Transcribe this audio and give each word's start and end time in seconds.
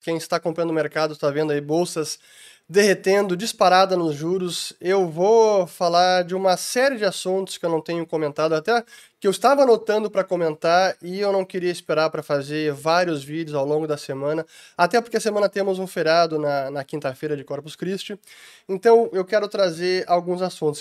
Quem 0.00 0.16
está 0.16 0.36
acompanhando 0.36 0.70
o 0.70 0.74
mercado 0.74 1.12
está 1.12 1.30
vendo 1.30 1.52
aí 1.52 1.60
bolsas 1.60 2.18
derretendo, 2.70 3.36
disparada 3.36 3.96
nos 3.96 4.14
juros. 4.14 4.72
Eu 4.80 5.08
vou 5.08 5.66
falar 5.66 6.22
de 6.22 6.36
uma 6.36 6.56
série 6.56 6.96
de 6.96 7.04
assuntos 7.04 7.58
que 7.58 7.66
eu 7.66 7.70
não 7.70 7.80
tenho 7.80 8.06
comentado, 8.06 8.54
até 8.54 8.84
que 9.18 9.26
eu 9.26 9.30
estava 9.32 9.62
anotando 9.62 10.08
para 10.08 10.22
comentar 10.22 10.96
e 11.02 11.18
eu 11.18 11.32
não 11.32 11.44
queria 11.44 11.70
esperar 11.70 12.10
para 12.10 12.22
fazer 12.22 12.72
vários 12.72 13.24
vídeos 13.24 13.56
ao 13.56 13.66
longo 13.66 13.88
da 13.88 13.96
semana, 13.96 14.46
até 14.78 15.00
porque 15.00 15.16
a 15.16 15.20
semana 15.20 15.48
temos 15.48 15.80
um 15.80 15.86
feriado 15.86 16.38
na, 16.38 16.70
na 16.70 16.84
quinta-feira 16.84 17.36
de 17.36 17.42
Corpus 17.42 17.74
Christi. 17.74 18.16
Então 18.68 19.10
eu 19.12 19.24
quero 19.24 19.48
trazer 19.48 20.04
alguns 20.06 20.40
assuntos. 20.40 20.80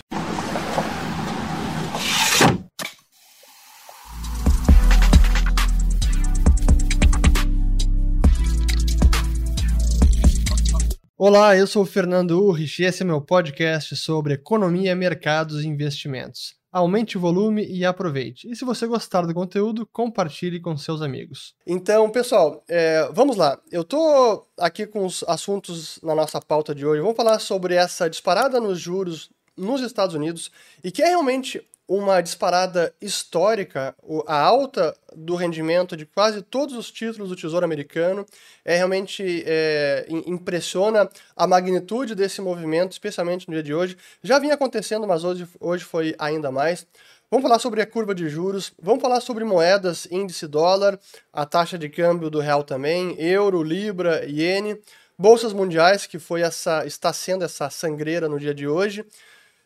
Olá, 11.21 11.53
eu 11.53 11.67
sou 11.67 11.83
o 11.83 11.85
Fernando 11.85 12.41
Urrich 12.41 12.81
e 12.81 12.85
esse 12.85 13.03
é 13.03 13.05
meu 13.05 13.19
podcast 13.19 13.93
sobre 13.97 14.35
economia, 14.35 14.95
mercados 14.95 15.65
e 15.65 15.67
investimentos. 15.67 16.55
Aumente 16.71 17.17
o 17.17 17.19
volume 17.19 17.67
e 17.67 17.83
aproveite. 17.83 18.49
E 18.49 18.55
se 18.55 18.63
você 18.63 18.87
gostar 18.87 19.23
do 19.23 19.33
conteúdo, 19.33 19.85
compartilhe 19.85 20.61
com 20.61 20.77
seus 20.77 21.01
amigos. 21.01 21.55
Então, 21.67 22.09
pessoal, 22.09 22.63
é, 22.69 23.09
vamos 23.11 23.35
lá. 23.35 23.59
Eu 23.69 23.83
tô 23.83 24.47
aqui 24.57 24.87
com 24.87 25.05
os 25.05 25.25
assuntos 25.27 25.99
na 26.01 26.15
nossa 26.15 26.39
pauta 26.39 26.73
de 26.73 26.85
hoje. 26.85 27.01
Vamos 27.01 27.17
falar 27.17 27.37
sobre 27.39 27.75
essa 27.75 28.09
disparada 28.09 28.61
nos 28.61 28.79
juros 28.79 29.29
nos 29.57 29.81
Estados 29.81 30.15
Unidos 30.15 30.49
e 30.81 30.89
que 30.89 31.01
é 31.01 31.07
realmente 31.07 31.61
uma 31.89 32.21
disparada 32.21 32.93
histórica, 33.01 33.95
a 34.27 34.39
alta 34.39 34.95
do 35.15 35.33
rendimento 35.33 35.97
de 35.97 36.05
quase 36.05 36.43
todos 36.43 36.75
os 36.75 36.91
títulos 36.91 37.29
do 37.29 37.35
Tesouro 37.35 37.65
Americano 37.65 38.27
é 38.63 38.75
realmente 38.75 39.43
é, 39.47 40.05
impressiona 40.27 41.09
a 41.35 41.47
magnitude 41.47 42.13
desse 42.13 42.41
movimento, 42.41 42.91
especialmente 42.91 43.47
no 43.47 43.55
dia 43.55 43.63
de 43.63 43.73
hoje. 43.73 43.97
Já 44.21 44.37
vinha 44.37 44.53
acontecendo, 44.53 45.07
mas 45.07 45.23
hoje, 45.23 45.47
hoje 45.59 45.83
foi 45.83 46.13
ainda 46.19 46.51
mais. 46.51 46.85
Vamos 47.31 47.41
falar 47.41 47.57
sobre 47.57 47.81
a 47.81 47.87
curva 47.87 48.13
de 48.13 48.29
juros, 48.29 48.71
vamos 48.79 49.01
falar 49.01 49.19
sobre 49.19 49.43
moedas, 49.43 50.07
índice 50.11 50.45
dólar, 50.45 50.99
a 51.33 51.43
taxa 51.43 51.75
de 51.75 51.89
câmbio 51.89 52.29
do 52.29 52.39
real 52.39 52.63
também, 52.63 53.15
euro, 53.19 53.63
libra, 53.63 54.25
iene, 54.25 54.79
bolsas 55.17 55.53
mundiais, 55.53 56.05
que 56.05 56.19
foi 56.19 56.41
essa 56.43 56.85
está 56.85 57.11
sendo 57.11 57.43
essa 57.43 57.67
sangreira 57.71 58.29
no 58.29 58.39
dia 58.39 58.53
de 58.53 58.67
hoje. 58.67 59.03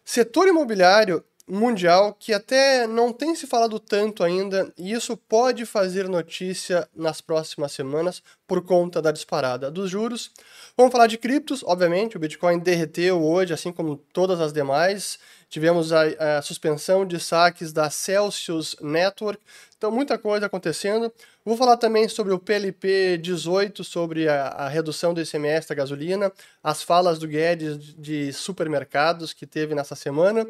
Setor 0.06 0.48
imobiliário 0.48 1.24
mundial 1.48 2.16
que 2.18 2.34
até 2.34 2.88
não 2.88 3.12
tem 3.12 3.36
se 3.36 3.46
falado 3.46 3.80
tanto 3.80 4.24
ainda, 4.24 4.72
e 4.78 4.94
isso 4.94 5.18
pode 5.18 5.66
fazer 5.66 6.08
notícia 6.08 6.88
nas 6.96 7.20
próximas 7.20 7.74
semanas 7.74 8.24
por 8.48 8.64
conta 8.64 9.02
da 9.02 9.12
disparada 9.12 9.70
dos 9.70 9.90
juros. 9.90 10.32
Vamos 10.78 10.92
falar 10.92 11.08
de 11.08 11.18
criptos, 11.18 11.64
obviamente, 11.64 12.16
o 12.16 12.20
Bitcoin 12.20 12.60
derreteu 12.60 13.22
hoje, 13.22 13.54
assim 13.54 13.72
como 13.72 13.98
todas 13.98 14.40
as 14.40 14.54
demais. 14.54 15.20
Tivemos 15.50 15.92
a, 15.92 16.38
a 16.38 16.42
suspensão 16.42 17.06
de 17.06 17.20
saques 17.20 17.72
da 17.72 17.90
Celsius 17.90 18.76
Network, 18.82 19.42
então 19.78 19.92
muita 19.92 20.18
coisa 20.18 20.46
acontecendo. 20.46 21.12
Vou 21.46 21.58
falar 21.58 21.78
também 21.78 22.08
sobre 22.08 22.34
o 22.34 22.40
PLP 22.40 23.18
18, 23.18 23.84
sobre 23.84 24.30
a, 24.30 24.48
a 24.48 24.68
redução 24.70 25.14
do 25.14 25.22
ICMS 25.22 25.68
da 25.68 25.76
gasolina, 25.76 26.32
as 26.64 26.82
falas 26.82 27.20
do 27.20 27.28
Guedes 27.28 27.78
de 27.98 28.32
supermercados 28.32 29.34
que 29.34 29.46
teve 29.46 29.76
nessa 29.76 29.94
semana. 29.94 30.48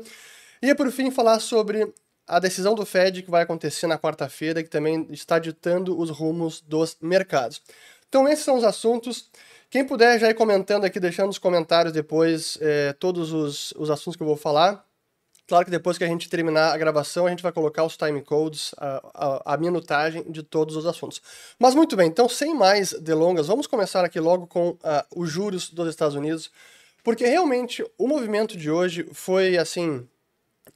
E 0.64 0.74
por 0.74 0.90
fim 0.94 1.12
falar 1.12 1.42
sobre 1.42 1.94
a 2.26 2.40
decisão 2.40 2.74
do 2.74 2.86
Fed 2.86 3.22
que 3.22 3.30
vai 3.30 3.44
acontecer 3.44 3.86
na 3.86 4.00
quarta-feira, 4.00 4.64
que 4.64 4.70
também 4.70 5.06
está 5.10 5.38
ditando 5.38 6.00
os 6.00 6.10
rumos 6.10 6.62
dos 6.62 6.96
mercados. 7.02 7.62
Então 8.08 8.26
esses 8.30 8.46
são 8.46 8.56
os 8.56 8.64
assuntos. 8.64 9.30
Quem 9.70 9.86
puder 9.86 10.18
já 10.18 10.30
ir 10.30 10.34
comentando 10.36 10.86
aqui, 10.86 11.02
deixando 11.02 11.28
nos 11.28 11.38
comentários 11.38 11.92
depois 11.92 12.58
é, 12.62 12.94
todos 12.94 13.34
os, 13.34 13.74
os 13.74 13.92
assuntos 13.92 14.16
que 14.16 14.24
eu 14.24 14.28
vou 14.28 14.38
falar. 14.38 14.88
Claro 15.50 15.66
que 15.66 15.72
depois 15.72 15.98
que 15.98 16.06
a 16.06 16.08
gente 16.08 16.30
terminar 16.30 16.74
a 16.74 16.78
gravação, 16.78 17.28
a 17.28 17.30
gente 17.30 17.44
vai 17.44 17.52
colocar 17.52 17.84
os 17.84 17.98
time 17.98 18.22
codes, 18.22 18.74
a, 18.78 19.02
a, 19.14 19.54
a, 19.56 19.58
minutagem 19.58 20.24
de 20.32 20.44
todos 20.44 20.78
os 20.78 20.86
assuntos. 20.86 21.22
Mas 21.60 21.76
muito 21.76 21.98
bem, 21.98 22.08
então 22.08 22.30
sem 22.30 22.56
mais 22.56 22.94
delongas, 22.94 23.48
vamos 23.48 23.68
começar 23.68 24.06
aqui 24.06 24.18
logo 24.18 24.48
com 24.48 24.70
uh, 24.70 24.80
os 25.14 25.30
juros 25.30 25.70
dos 25.70 25.90
Estados 25.90 26.16
Unidos, 26.16 26.50
porque 27.04 27.26
realmente 27.26 27.86
o 27.98 28.08
movimento 28.08 28.56
de 28.56 28.72
hoje 28.72 29.06
foi 29.12 29.58
assim 29.58 30.08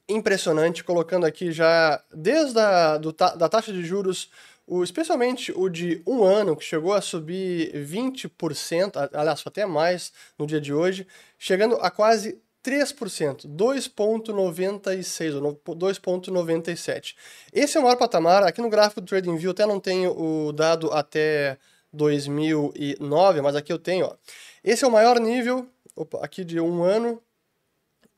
impressionante, 0.08 0.84
colocando 0.84 1.26
aqui 1.26 1.52
já 1.52 2.02
desde 2.14 2.58
a 2.58 2.96
do, 2.96 3.12
da 3.12 3.48
taxa 3.48 3.72
de 3.72 3.84
juros, 3.84 4.30
o, 4.66 4.82
especialmente 4.82 5.52
o 5.52 5.68
de 5.68 6.02
um 6.06 6.24
ano, 6.24 6.56
que 6.56 6.64
chegou 6.64 6.92
a 6.92 7.00
subir 7.00 7.72
20%, 7.72 9.10
aliás, 9.12 9.42
até 9.46 9.64
mais 9.66 10.12
no 10.38 10.46
dia 10.46 10.60
de 10.60 10.72
hoje, 10.72 11.06
chegando 11.38 11.76
a 11.76 11.90
quase 11.90 12.40
3%, 12.64 13.46
2,96 13.46 15.34
ou 15.34 15.76
2,97. 15.76 17.14
Esse 17.52 17.76
é 17.76 17.80
o 17.80 17.84
maior 17.84 17.96
patamar. 17.96 18.42
Aqui 18.42 18.60
no 18.60 18.68
gráfico 18.68 19.00
do 19.00 19.06
TradingView 19.06 19.52
até 19.52 19.64
não 19.64 19.80
tenho 19.80 20.10
o 20.10 20.52
dado 20.52 20.92
até 20.92 21.56
2009, 21.92 23.40
mas 23.40 23.56
aqui 23.56 23.72
eu 23.72 23.78
tenho. 23.78 24.06
Ó. 24.06 24.14
Esse 24.62 24.84
é 24.84 24.88
o 24.88 24.92
maior 24.92 25.18
nível 25.18 25.66
opa, 25.98 26.24
aqui 26.24 26.44
de 26.44 26.60
um 26.60 26.82
ano 26.82 27.20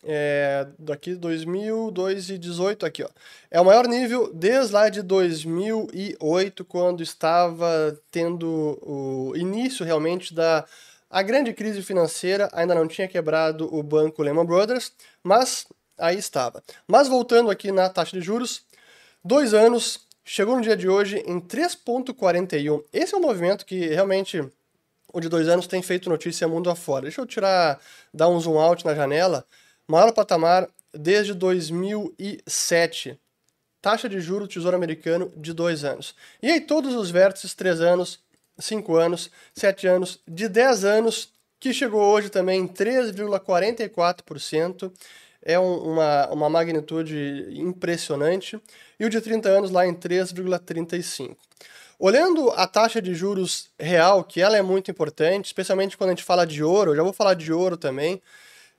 é, 0.05 0.66
daqui 0.78 1.15
2018 1.15 2.87
aqui, 2.87 3.03
ó. 3.03 3.09
É 3.50 3.61
o 3.61 3.65
maior 3.65 3.87
nível 3.87 4.33
desde 4.33 4.72
lá 4.72 4.88
de 4.88 5.03
2008, 5.03 6.65
quando 6.65 7.03
estava 7.03 7.99
tendo 8.10 8.78
o 8.83 9.33
início 9.37 9.84
realmente 9.84 10.33
da 10.34 10.65
a 11.10 11.22
grande 11.22 11.53
crise 11.53 11.83
financeira, 11.83 12.49
ainda 12.53 12.72
não 12.72 12.87
tinha 12.87 13.09
quebrado 13.09 13.69
o 13.75 13.83
banco 13.83 14.22
Lehman 14.22 14.47
Brothers, 14.47 14.93
mas 15.25 15.66
aí 15.99 16.16
estava. 16.16 16.62
Mas 16.87 17.09
voltando 17.09 17.50
aqui 17.50 17.72
na 17.72 17.89
taxa 17.89 18.16
de 18.16 18.25
juros, 18.25 18.62
dois 19.25 19.53
anos, 19.53 20.06
chegou 20.25 20.55
no 20.55 20.62
dia 20.62 20.77
de 20.77 20.89
hoje 20.89 21.19
em 21.27 21.41
3,41. 21.41 22.84
Esse 22.93 23.12
é 23.12 23.19
um 23.19 23.21
movimento 23.21 23.66
que 23.66 23.89
realmente 23.89 24.41
o 25.12 25.21
de 25.21 25.28
dois 25.28 25.49
anos 25.49 25.66
tem 25.66 25.83
feito 25.83 26.09
notícia 26.09 26.47
mundo 26.47 26.71
afora. 26.71 27.03
Deixa 27.03 27.21
eu 27.21 27.27
tirar, 27.27 27.81
dar 28.15 28.28
um 28.28 28.39
zoom 28.39 28.59
out 28.59 28.84
na 28.84 28.94
janela 28.94 29.44
Maior 29.91 30.12
patamar 30.12 30.69
desde 30.95 31.34
2007. 31.34 33.19
Taxa 33.83 34.09
de 34.09 34.21
juros 34.21 34.47
do 34.47 34.53
Tesouro 34.53 34.77
Americano 34.77 35.33
de 35.37 35.53
dois 35.53 35.83
anos. 35.83 36.15
E 36.41 36.49
aí 36.49 36.61
todos 36.61 36.95
os 36.95 37.11
vértices, 37.11 37.55
três 37.55 37.81
anos, 37.81 38.21
cinco 38.56 38.95
anos, 38.95 39.33
sete 39.53 39.89
anos, 39.89 40.21
de 40.28 40.49
10 40.49 40.84
anos, 40.84 41.33
que 41.59 41.75
chegou 41.75 42.03
hoje 42.03 42.31
também 42.31 42.61
em 42.61 42.69
3,44%. 42.69 44.93
É 45.43 45.59
um, 45.59 45.78
uma, 45.78 46.28
uma 46.28 46.49
magnitude 46.49 47.49
impressionante. 47.51 48.62
E 48.97 49.05
o 49.05 49.11
de 49.11 49.21
30 49.21 49.49
anos 49.49 49.72
lá 49.72 49.89
em 49.89 49.95
3,35%. 49.95 51.37
Olhando 51.99 52.53
a 52.53 52.69
taxa 52.69 53.03
de 53.03 53.12
juros 53.12 53.71
real, 53.77 54.22
que 54.22 54.41
ela 54.41 54.57
é 54.57 54.62
muito 54.62 54.89
importante, 54.89 55.47
especialmente 55.47 55.99
quando 55.99 56.11
a 56.11 56.12
gente 56.12 56.22
fala 56.22 56.47
de 56.47 56.62
ouro, 56.62 56.95
já 56.95 57.03
vou 57.03 57.12
falar 57.12 57.34
de 57.34 57.53
ouro 57.53 57.77
também, 57.77 58.22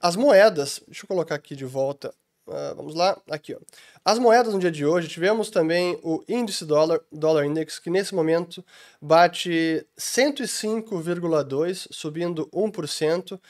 as 0.00 0.16
moedas. 0.16 0.82
Deixa 0.88 1.04
eu 1.04 1.08
colocar 1.08 1.36
aqui 1.36 1.54
de 1.54 1.64
volta. 1.64 2.12
Uh, 2.46 2.76
vamos 2.76 2.94
lá, 2.94 3.20
aqui 3.28 3.54
ó. 3.54 3.58
As 4.04 4.20
moedas 4.20 4.54
no 4.54 4.60
dia 4.60 4.70
de 4.70 4.86
hoje, 4.86 5.08
tivemos 5.08 5.50
também 5.50 5.98
o 6.02 6.22
índice 6.28 6.64
dólar, 6.64 7.00
dólar 7.10 7.44
index, 7.44 7.80
que 7.80 7.90
nesse 7.90 8.14
momento 8.14 8.64
bate 9.02 9.84
105,2, 9.98 11.88
subindo 11.90 12.46
1%. 12.52 13.40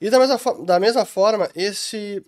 E 0.00 0.08
da 0.08 0.20
mesma, 0.20 0.38
da 0.64 0.78
mesma 0.78 1.04
forma, 1.04 1.50
esse 1.52 2.24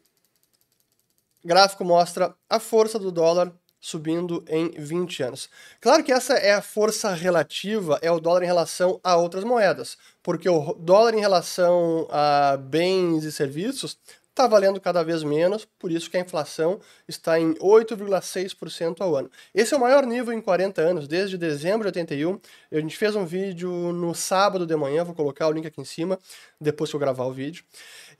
gráfico 1.45 1.85
mostra 1.85 2.35
a 2.49 2.59
força 2.59 2.99
do 2.99 3.13
dólar 3.13 3.53
subindo 3.81 4.45
em 4.47 4.71
20 4.73 5.23
anos. 5.23 5.49
Claro 5.81 6.05
que 6.05 6.13
essa 6.13 6.35
é 6.35 6.53
a 6.53 6.61
força 6.61 7.15
relativa, 7.15 7.99
é 8.03 8.11
o 8.11 8.21
dólar 8.21 8.43
em 8.43 8.47
relação 8.47 9.01
a 9.03 9.17
outras 9.17 9.43
moedas, 9.43 9.97
porque 10.23 10.49
o 10.49 10.75
dólar 10.75 11.15
em 11.15 11.21
relação 11.21 12.07
a 12.11 12.59
bens 12.59 13.25
e 13.25 13.33
serviços 13.33 13.97
está 14.41 14.47
valendo 14.47 14.81
cada 14.81 15.03
vez 15.03 15.23
menos, 15.23 15.67
por 15.79 15.93
isso 15.93 16.11
que 16.11 16.17
a 16.17 16.21
inflação 16.21 16.81
está 17.07 17.39
em 17.39 17.53
8,6% 17.57 19.03
ao 19.03 19.15
ano. 19.15 19.31
Esse 19.55 19.75
é 19.75 19.77
o 19.77 19.81
maior 19.81 20.07
nível 20.07 20.33
em 20.33 20.41
40 20.41 20.81
anos, 20.81 21.07
desde 21.07 21.37
dezembro 21.37 21.83
de 21.83 21.99
81. 21.99 22.41
A 22.73 22.77
gente 22.77 22.97
fez 22.97 23.15
um 23.15 23.27
vídeo 23.27 23.71
no 23.93 24.15
sábado 24.15 24.65
de 24.67 24.75
manhã, 24.75 25.05
vou 25.05 25.15
colocar 25.15 25.47
o 25.47 25.53
link 25.53 25.67
aqui 25.67 25.79
em 25.79 25.85
cima, 25.85 26.19
depois 26.59 26.89
que 26.89 26.97
eu 26.97 27.01
gravar 27.01 27.27
o 27.27 27.33
vídeo. 27.33 27.65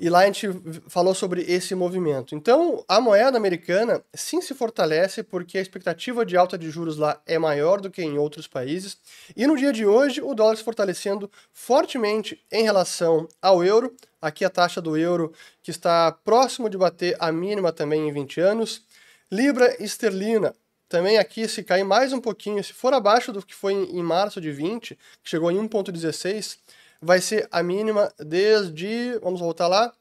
E 0.01 0.09
lá 0.09 0.21
a 0.21 0.27
gente 0.27 0.49
falou 0.89 1.15
sobre 1.15 1.43
esse 1.43 1.75
movimento. 1.75 2.35
Então, 2.35 2.83
a 2.89 2.99
moeda 3.03 3.37
americana 3.37 4.03
sim 4.15 4.41
se 4.41 4.55
fortalece 4.55 5.23
porque 5.23 5.59
a 5.59 5.61
expectativa 5.61 6.25
de 6.25 6.39
alta 6.39 6.57
de 6.57 6.71
juros 6.71 6.97
lá 6.97 7.21
é 7.27 7.39
maior 7.39 7.83
do 7.83 7.91
que 7.91 8.01
em 8.01 8.17
outros 8.17 8.47
países. 8.47 8.97
E 9.37 9.47
no 9.47 9.59
dia 9.59 9.75
de 9.75 9.85
hoje, 9.85 10.23
o 10.23 10.35
dólar 10.35 10.57
se 10.57 10.65
fortalecendo 10.65 11.31
fortemente 11.53 12.43
em 12.51 12.63
relação 12.63 13.29
ao 13.43 13.63
euro. 13.63 13.95
Aqui 14.23 14.43
a 14.43 14.49
taxa 14.49 14.81
do 14.81 14.97
euro 14.97 15.35
que 15.63 15.71
está 15.71 16.11
próximo 16.11 16.71
de 16.71 16.79
bater 16.79 17.15
a 17.21 17.31
mínima 17.31 17.71
também 17.71 18.09
em 18.09 18.13
20 18.13 18.41
anos. 18.41 18.83
Libra 19.31 19.77
esterlina 19.83 20.55
também 20.89 21.19
aqui, 21.19 21.47
se 21.47 21.63
cair 21.63 21.85
mais 21.85 22.13
um 22.15 22.21
pouquinho, 22.21 22.65
se 22.65 22.73
for 22.73 22.95
abaixo 22.95 23.33
do 23.33 23.45
que 23.45 23.55
foi 23.55 23.75
em 23.75 24.03
março 24.03 24.41
de 24.41 24.51
20, 24.51 24.99
que 25.23 25.31
chegou 25.31 25.51
em 25.51 25.57
1,16, 25.69 26.57
vai 27.01 27.21
ser 27.21 27.49
a 27.51 27.63
mínima 27.63 28.13
desde, 28.19 29.19
vamos 29.19 29.41
voltar 29.41 29.69
lá, 29.69 29.93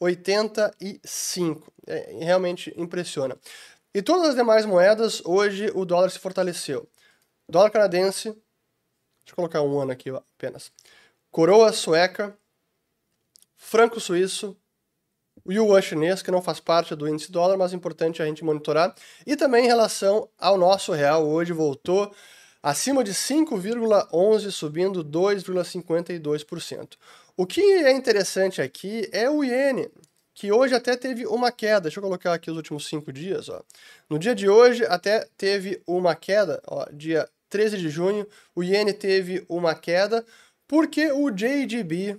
85. 0.00 1.72
É, 1.86 2.18
realmente 2.20 2.72
impressiona. 2.76 3.36
E 3.94 4.02
todas 4.02 4.30
as 4.30 4.34
demais 4.34 4.66
moedas, 4.66 5.22
hoje 5.24 5.70
o 5.74 5.84
dólar 5.84 6.10
se 6.10 6.18
fortaleceu. 6.18 6.88
Dólar 7.48 7.70
canadense, 7.70 8.28
deixa 8.28 8.42
eu 9.30 9.34
colocar 9.34 9.62
um 9.62 9.80
ano 9.80 9.92
aqui 9.92 10.10
apenas. 10.10 10.70
Coroa 11.30 11.72
sueca, 11.72 12.36
franco 13.56 13.98
suíço, 14.00 14.56
yuan 15.48 15.80
chinês, 15.80 16.22
que 16.22 16.30
não 16.30 16.42
faz 16.42 16.60
parte 16.60 16.94
do 16.94 17.08
índice 17.08 17.32
dólar, 17.32 17.56
mas 17.56 17.72
é 17.72 17.76
importante 17.76 18.22
a 18.22 18.26
gente 18.26 18.44
monitorar. 18.44 18.94
E 19.26 19.36
também 19.36 19.64
em 19.64 19.68
relação 19.68 20.28
ao 20.38 20.58
nosso 20.58 20.92
real, 20.92 21.26
hoje 21.26 21.52
voltou 21.52 22.14
acima 22.62 23.04
de 23.04 23.12
5,11, 23.12 24.50
subindo 24.50 25.04
2,52%. 25.04 26.96
O 27.36 27.46
que 27.46 27.60
é 27.60 27.92
interessante 27.92 28.60
aqui 28.60 29.08
é 29.12 29.30
o 29.30 29.44
iene, 29.44 29.88
que 30.34 30.50
hoje 30.52 30.74
até 30.74 30.96
teve 30.96 31.26
uma 31.26 31.52
queda. 31.52 31.82
Deixa 31.82 31.98
eu 31.98 32.02
colocar 32.02 32.32
aqui 32.32 32.50
os 32.50 32.56
últimos 32.56 32.86
cinco 32.86 33.12
dias. 33.12 33.48
Ó. 33.48 33.62
No 34.08 34.18
dia 34.18 34.34
de 34.34 34.48
hoje 34.48 34.84
até 34.86 35.26
teve 35.36 35.82
uma 35.86 36.14
queda, 36.14 36.62
ó, 36.66 36.86
dia 36.92 37.28
13 37.50 37.78
de 37.78 37.88
junho, 37.88 38.26
o 38.54 38.62
iene 38.62 38.92
teve 38.92 39.44
uma 39.48 39.74
queda 39.74 40.24
porque 40.66 41.10
o 41.10 41.30
JGB, 41.30 42.18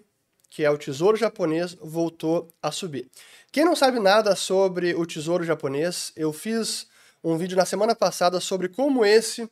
que 0.49 0.63
é 0.63 0.71
o 0.71 0.77
Tesouro 0.77 1.15
Japonês, 1.15 1.77
voltou 1.79 2.49
a 2.61 2.71
subir. 2.71 3.07
Quem 3.51 3.63
não 3.63 3.75
sabe 3.75 3.99
nada 3.99 4.35
sobre 4.35 4.93
o 4.95 5.05
Tesouro 5.05 5.43
Japonês, 5.43 6.11
eu 6.15 6.33
fiz 6.33 6.87
um 7.23 7.37
vídeo 7.37 7.55
na 7.55 7.65
semana 7.65 7.95
passada 7.95 8.39
sobre 8.39 8.69
como 8.69 9.05
esse 9.05 9.49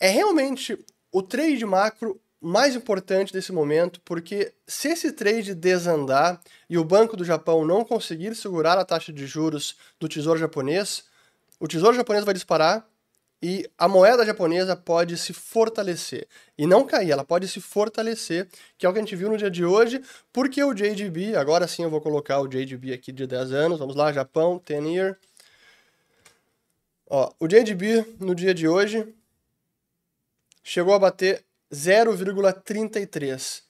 é 0.00 0.08
realmente 0.08 0.76
o 1.12 1.22
trade 1.22 1.64
macro 1.64 2.18
mais 2.40 2.74
importante 2.74 3.32
desse 3.32 3.52
momento, 3.52 4.00
porque 4.02 4.54
se 4.66 4.88
esse 4.88 5.12
trade 5.12 5.54
desandar 5.54 6.40
e 6.70 6.78
o 6.78 6.84
Banco 6.84 7.16
do 7.16 7.24
Japão 7.24 7.66
não 7.66 7.84
conseguir 7.84 8.34
segurar 8.34 8.78
a 8.78 8.84
taxa 8.84 9.12
de 9.12 9.26
juros 9.26 9.76
do 9.98 10.08
Tesouro 10.08 10.38
japonês, 10.38 11.04
o 11.60 11.68
Tesouro 11.68 11.94
japonês 11.94 12.24
vai 12.24 12.32
disparar 12.32 12.88
e 13.42 13.70
a 13.76 13.86
moeda 13.86 14.24
japonesa 14.24 14.74
pode 14.74 15.18
se 15.18 15.34
fortalecer. 15.34 16.26
E 16.56 16.66
não 16.66 16.86
cair, 16.86 17.10
ela 17.10 17.24
pode 17.24 17.46
se 17.46 17.60
fortalecer, 17.60 18.48
que 18.78 18.86
é 18.86 18.88
o 18.88 18.92
que 18.92 18.98
a 18.98 19.02
gente 19.02 19.16
viu 19.16 19.28
no 19.28 19.36
dia 19.36 19.50
de 19.50 19.64
hoje, 19.64 20.02
porque 20.32 20.62
o 20.64 20.72
JGB, 20.72 21.36
agora 21.36 21.68
sim 21.68 21.82
eu 21.82 21.90
vou 21.90 22.00
colocar 22.00 22.40
o 22.40 22.48
JGB 22.48 22.94
aqui 22.94 23.12
de 23.12 23.26
10 23.26 23.52
anos, 23.52 23.78
vamos 23.78 23.96
lá, 23.96 24.12
Japão, 24.12 24.62
10 24.64 24.84
year. 24.86 25.18
Ó, 27.06 27.30
o 27.38 27.46
JGB 27.46 28.16
no 28.18 28.34
dia 28.34 28.54
de 28.54 28.68
hoje 28.68 29.06
chegou 30.62 30.94
a 30.94 30.98
bater 30.98 31.44
0,33. 31.72 33.62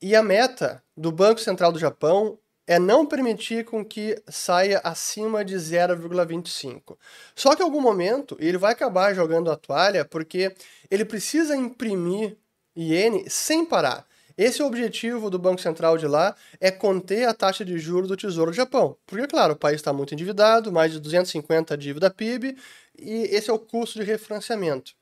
E 0.00 0.16
a 0.16 0.22
meta 0.22 0.82
do 0.96 1.12
Banco 1.12 1.40
Central 1.40 1.72
do 1.72 1.78
Japão 1.78 2.38
é 2.66 2.78
não 2.78 3.06
permitir 3.06 3.64
com 3.64 3.84
que 3.84 4.20
saia 4.28 4.80
acima 4.84 5.44
de 5.44 5.56
0,25. 5.56 6.96
Só 7.34 7.54
que 7.54 7.62
em 7.62 7.64
algum 7.64 7.80
momento 7.80 8.36
ele 8.40 8.58
vai 8.58 8.72
acabar 8.72 9.14
jogando 9.14 9.50
a 9.50 9.56
toalha 9.56 10.04
porque 10.04 10.54
ele 10.90 11.04
precisa 11.04 11.56
imprimir 11.56 12.36
iene 12.76 13.28
sem 13.28 13.64
parar. 13.64 14.06
Esse 14.36 14.62
é 14.62 14.64
o 14.64 14.68
objetivo 14.68 15.28
do 15.28 15.38
Banco 15.38 15.60
Central 15.60 15.98
de 15.98 16.06
lá, 16.06 16.34
é 16.58 16.70
conter 16.70 17.28
a 17.28 17.34
taxa 17.34 17.64
de 17.64 17.78
juros 17.78 18.08
do 18.08 18.16
Tesouro 18.16 18.50
do 18.50 18.56
Japão. 18.56 18.96
Porque, 19.06 19.26
claro, 19.26 19.52
o 19.52 19.56
país 19.56 19.76
está 19.76 19.92
muito 19.92 20.14
endividado, 20.14 20.72
mais 20.72 20.92
de 20.92 21.00
250 21.00 21.76
dívida 21.76 22.10
PIB, 22.10 22.56
e 22.98 23.24
esse 23.30 23.50
é 23.50 23.52
o 23.52 23.58
custo 23.58 23.98
de 23.98 24.04
refinanciamento. 24.04 24.94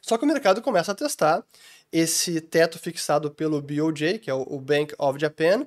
Só 0.00 0.16
que 0.16 0.24
o 0.24 0.28
mercado 0.28 0.62
começa 0.62 0.92
a 0.92 0.94
testar 0.94 1.44
esse 1.92 2.40
teto 2.40 2.78
fixado 2.78 3.30
pelo 3.30 3.60
BOJ, 3.60 4.18
que 4.18 4.30
é 4.30 4.34
o 4.34 4.58
Bank 4.60 4.94
of 4.98 5.18
Japan, 5.18 5.66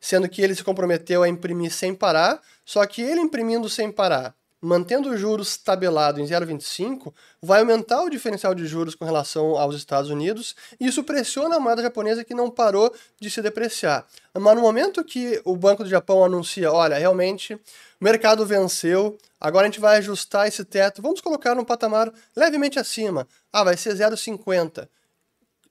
sendo 0.00 0.28
que 0.28 0.42
ele 0.42 0.54
se 0.54 0.62
comprometeu 0.62 1.22
a 1.22 1.28
imprimir 1.28 1.72
sem 1.72 1.94
parar, 1.94 2.40
só 2.64 2.84
que 2.86 3.02
ele 3.02 3.20
imprimindo 3.20 3.68
sem 3.68 3.90
parar, 3.90 4.34
mantendo 4.64 5.10
os 5.10 5.20
juros 5.20 5.56
tabelado 5.56 6.20
em 6.20 6.24
0,25, 6.24 7.12
vai 7.40 7.60
aumentar 7.60 8.02
o 8.02 8.08
diferencial 8.08 8.54
de 8.54 8.66
juros 8.66 8.94
com 8.94 9.04
relação 9.04 9.58
aos 9.58 9.76
Estados 9.76 10.10
Unidos, 10.10 10.56
e 10.80 10.86
isso 10.86 11.04
pressiona 11.04 11.56
a 11.56 11.60
moeda 11.60 11.82
japonesa 11.82 12.24
que 12.24 12.34
não 12.34 12.50
parou 12.50 12.92
de 13.20 13.30
se 13.30 13.42
depreciar. 13.42 14.06
Mas 14.32 14.56
no 14.56 14.62
momento 14.62 15.04
que 15.04 15.40
o 15.44 15.54
Banco 15.54 15.84
do 15.84 15.90
Japão 15.90 16.24
anuncia, 16.24 16.72
olha, 16.72 16.96
realmente 16.96 17.54
o 17.54 17.60
mercado 18.00 18.46
venceu, 18.46 19.18
agora 19.38 19.66
a 19.66 19.70
gente 19.70 19.80
vai 19.80 19.98
ajustar 19.98 20.48
esse 20.48 20.64
teto, 20.64 21.02
vamos 21.02 21.20
colocar 21.20 21.54
num 21.54 21.64
patamar 21.64 22.10
levemente 22.34 22.78
acima. 22.78 23.28
Ah, 23.52 23.64
vai 23.64 23.76
ser 23.76 23.94
0,50. 23.94 24.88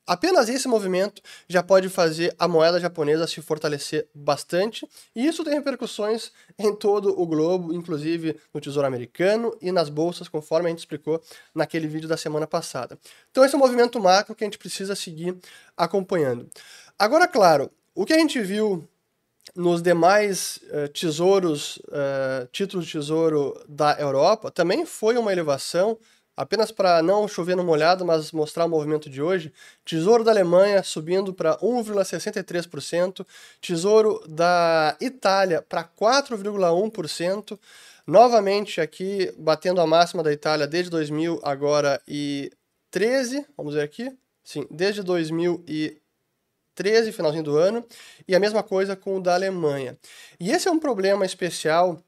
Apenas 0.05 0.49
esse 0.49 0.67
movimento 0.67 1.21
já 1.47 1.63
pode 1.63 1.87
fazer 1.87 2.35
a 2.37 2.45
moeda 2.45 2.79
japonesa 2.79 3.25
se 3.25 3.41
fortalecer 3.41 4.07
bastante, 4.13 4.85
e 5.15 5.25
isso 5.25 5.43
tem 5.43 5.53
repercussões 5.53 6.31
em 6.59 6.75
todo 6.75 7.17
o 7.19 7.25
globo, 7.25 7.73
inclusive 7.73 8.37
no 8.53 8.59
Tesouro 8.59 8.85
Americano 8.85 9.55
e 9.61 9.71
nas 9.71 9.87
bolsas, 9.87 10.27
conforme 10.27 10.67
a 10.67 10.69
gente 10.69 10.79
explicou 10.79 11.21
naquele 11.55 11.87
vídeo 11.87 12.09
da 12.09 12.17
semana 12.17 12.45
passada. 12.45 12.99
Então, 13.31 13.45
esse 13.45 13.55
é 13.55 13.57
um 13.57 13.61
movimento 13.61 13.97
macro 13.99 14.35
que 14.35 14.43
a 14.43 14.47
gente 14.47 14.57
precisa 14.57 14.93
seguir 14.93 15.37
acompanhando. 15.77 16.49
Agora, 16.99 17.25
claro, 17.25 17.71
o 17.95 18.05
que 18.05 18.13
a 18.13 18.17
gente 18.17 18.41
viu 18.41 18.87
nos 19.55 19.81
demais 19.81 20.59
uh, 20.63 20.87
tesouros, 20.89 21.77
uh, 21.77 22.47
títulos 22.51 22.85
de 22.85 22.91
tesouro 22.91 23.57
da 23.67 23.93
Europa, 23.99 24.49
também 24.49 24.85
foi 24.85 25.17
uma 25.17 25.31
elevação, 25.31 25.97
apenas 26.35 26.71
para 26.71 27.01
não 27.01 27.27
chover 27.27 27.55
no 27.55 27.63
molhado, 27.63 28.05
mas 28.05 28.31
mostrar 28.31 28.65
o 28.65 28.69
movimento 28.69 29.09
de 29.09 29.21
hoje. 29.21 29.53
Tesouro 29.85 30.23
da 30.23 30.31
Alemanha 30.31 30.83
subindo 30.83 31.33
para 31.33 31.57
1,63%, 31.57 33.25
Tesouro 33.61 34.23
da 34.27 34.95
Itália 34.99 35.61
para 35.61 35.83
4,1%, 35.83 37.59
novamente 38.05 38.81
aqui 38.81 39.33
batendo 39.37 39.81
a 39.81 39.87
máxima 39.87 40.23
da 40.23 40.31
Itália 40.31 40.67
desde 40.67 40.91
2000 40.91 41.39
agora 41.43 42.01
e 42.07 42.51
13, 42.91 43.45
vamos 43.57 43.73
ver 43.73 43.81
aqui, 43.81 44.15
Sim, 44.43 44.67
desde 44.69 45.01
2013, 45.01 47.11
finalzinho 47.13 47.43
do 47.43 47.57
ano, 47.57 47.83
e 48.27 48.35
a 48.35 48.39
mesma 48.39 48.61
coisa 48.61 48.95
com 48.95 49.17
o 49.17 49.21
da 49.21 49.33
Alemanha. 49.33 49.97
E 50.39 50.51
esse 50.51 50.67
é 50.67 50.71
um 50.71 50.79
problema 50.79 51.25
especial 51.25 51.99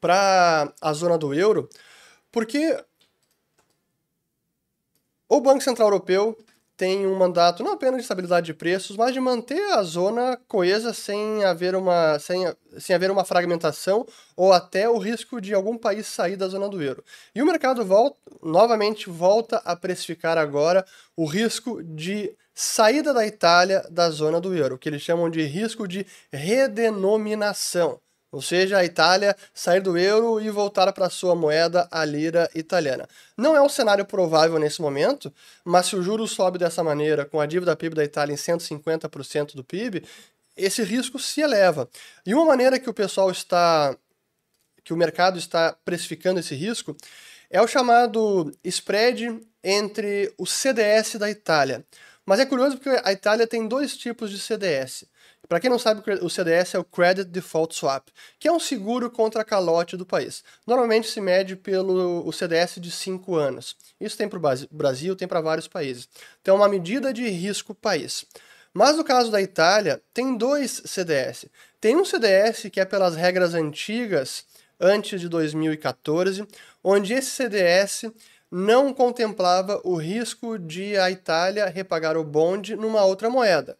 para 0.00 0.72
a 0.80 0.92
zona 0.92 1.18
do 1.18 1.34
euro, 1.34 1.68
porque 2.32 2.76
o 5.30 5.40
Banco 5.40 5.62
Central 5.62 5.86
Europeu 5.86 6.36
tem 6.76 7.06
um 7.06 7.14
mandato 7.14 7.62
não 7.62 7.72
apenas 7.72 7.96
de 7.96 8.02
estabilidade 8.02 8.46
de 8.46 8.54
preços, 8.54 8.96
mas 8.96 9.12
de 9.12 9.20
manter 9.20 9.62
a 9.74 9.82
zona 9.82 10.36
coesa 10.48 10.92
sem 10.92 11.44
haver 11.44 11.76
uma, 11.76 12.18
sem, 12.18 12.52
sem 12.78 12.96
haver 12.96 13.10
uma 13.10 13.24
fragmentação 13.24 14.04
ou 14.34 14.52
até 14.52 14.88
o 14.88 14.98
risco 14.98 15.40
de 15.40 15.54
algum 15.54 15.76
país 15.78 16.06
sair 16.06 16.36
da 16.36 16.48
zona 16.48 16.68
do 16.68 16.82
euro. 16.82 17.04
E 17.34 17.40
o 17.40 17.46
mercado 17.46 17.84
volta, 17.84 18.16
novamente 18.42 19.08
volta 19.08 19.58
a 19.58 19.76
precificar 19.76 20.36
agora 20.36 20.84
o 21.14 21.26
risco 21.26 21.82
de 21.82 22.34
saída 22.52 23.14
da 23.14 23.26
Itália 23.26 23.86
da 23.90 24.10
zona 24.10 24.40
do 24.40 24.54
euro, 24.54 24.78
que 24.78 24.88
eles 24.88 25.02
chamam 25.02 25.30
de 25.30 25.42
risco 25.42 25.86
de 25.86 26.04
redenominação 26.32 28.00
ou 28.32 28.40
seja, 28.40 28.78
a 28.78 28.84
Itália 28.84 29.36
sair 29.52 29.80
do 29.80 29.98
euro 29.98 30.40
e 30.40 30.48
voltar 30.50 30.92
para 30.92 31.10
sua 31.10 31.34
moeda, 31.34 31.88
a 31.90 32.04
lira 32.04 32.48
italiana. 32.54 33.08
Não 33.36 33.56
é 33.56 33.60
um 33.60 33.68
cenário 33.68 34.04
provável 34.04 34.58
nesse 34.58 34.80
momento, 34.80 35.32
mas 35.64 35.86
se 35.86 35.96
o 35.96 36.02
juro 36.02 36.26
sobe 36.28 36.58
dessa 36.58 36.84
maneira, 36.84 37.24
com 37.24 37.40
a 37.40 37.46
dívida 37.46 37.74
PIB 37.74 37.96
da 37.96 38.04
Itália 38.04 38.32
em 38.32 38.36
150% 38.36 39.54
do 39.54 39.64
PIB, 39.64 40.04
esse 40.56 40.82
risco 40.82 41.18
se 41.18 41.40
eleva. 41.40 41.88
E 42.24 42.34
uma 42.34 42.44
maneira 42.44 42.78
que 42.78 42.88
o 42.88 42.94
pessoal 42.94 43.30
está, 43.30 43.96
que 44.84 44.92
o 44.92 44.96
mercado 44.96 45.38
está 45.38 45.76
precificando 45.84 46.38
esse 46.38 46.54
risco, 46.54 46.96
é 47.50 47.60
o 47.60 47.66
chamado 47.66 48.52
spread 48.62 49.40
entre 49.62 50.32
o 50.38 50.46
CDS 50.46 51.16
da 51.16 51.28
Itália. 51.28 51.84
Mas 52.24 52.38
é 52.38 52.46
curioso 52.46 52.76
porque 52.76 53.00
a 53.02 53.12
Itália 53.12 53.46
tem 53.46 53.66
dois 53.66 53.96
tipos 53.96 54.30
de 54.30 54.38
CDS. 54.38 55.04
Para 55.50 55.58
quem 55.58 55.68
não 55.68 55.80
sabe, 55.80 56.00
o 56.22 56.30
CDS 56.30 56.76
é 56.76 56.78
o 56.78 56.84
Credit 56.84 57.28
Default 57.28 57.74
Swap, 57.74 58.06
que 58.38 58.46
é 58.46 58.52
um 58.52 58.60
seguro 58.60 59.10
contra 59.10 59.44
calote 59.44 59.96
do 59.96 60.06
país. 60.06 60.44
Normalmente 60.64 61.08
se 61.08 61.20
mede 61.20 61.56
pelo 61.56 62.24
o 62.24 62.32
CDS 62.32 62.76
de 62.76 62.88
5 62.88 63.34
anos. 63.34 63.74
Isso 64.00 64.16
tem 64.16 64.28
para 64.28 64.38
o 64.38 64.68
Brasil, 64.70 65.16
tem 65.16 65.26
para 65.26 65.40
vários 65.40 65.66
países. 65.66 66.08
Então 66.40 66.54
é 66.54 66.58
uma 66.58 66.68
medida 66.68 67.12
de 67.12 67.28
risco 67.28 67.74
país. 67.74 68.24
Mas 68.72 68.96
no 68.96 69.02
caso 69.02 69.28
da 69.32 69.42
Itália, 69.42 70.00
tem 70.14 70.36
dois 70.36 70.82
CDS. 70.84 71.46
Tem 71.80 71.96
um 71.96 72.04
CDS 72.04 72.68
que 72.70 72.78
é 72.78 72.84
pelas 72.84 73.16
regras 73.16 73.52
antigas, 73.52 74.44
antes 74.78 75.20
de 75.20 75.28
2014, 75.28 76.46
onde 76.84 77.12
esse 77.12 77.30
CDS 77.32 78.04
não 78.48 78.94
contemplava 78.94 79.80
o 79.82 79.96
risco 79.96 80.56
de 80.56 80.96
a 80.96 81.10
Itália 81.10 81.66
repagar 81.66 82.16
o 82.16 82.22
bonde 82.22 82.76
numa 82.76 83.04
outra 83.04 83.28
moeda. 83.28 83.76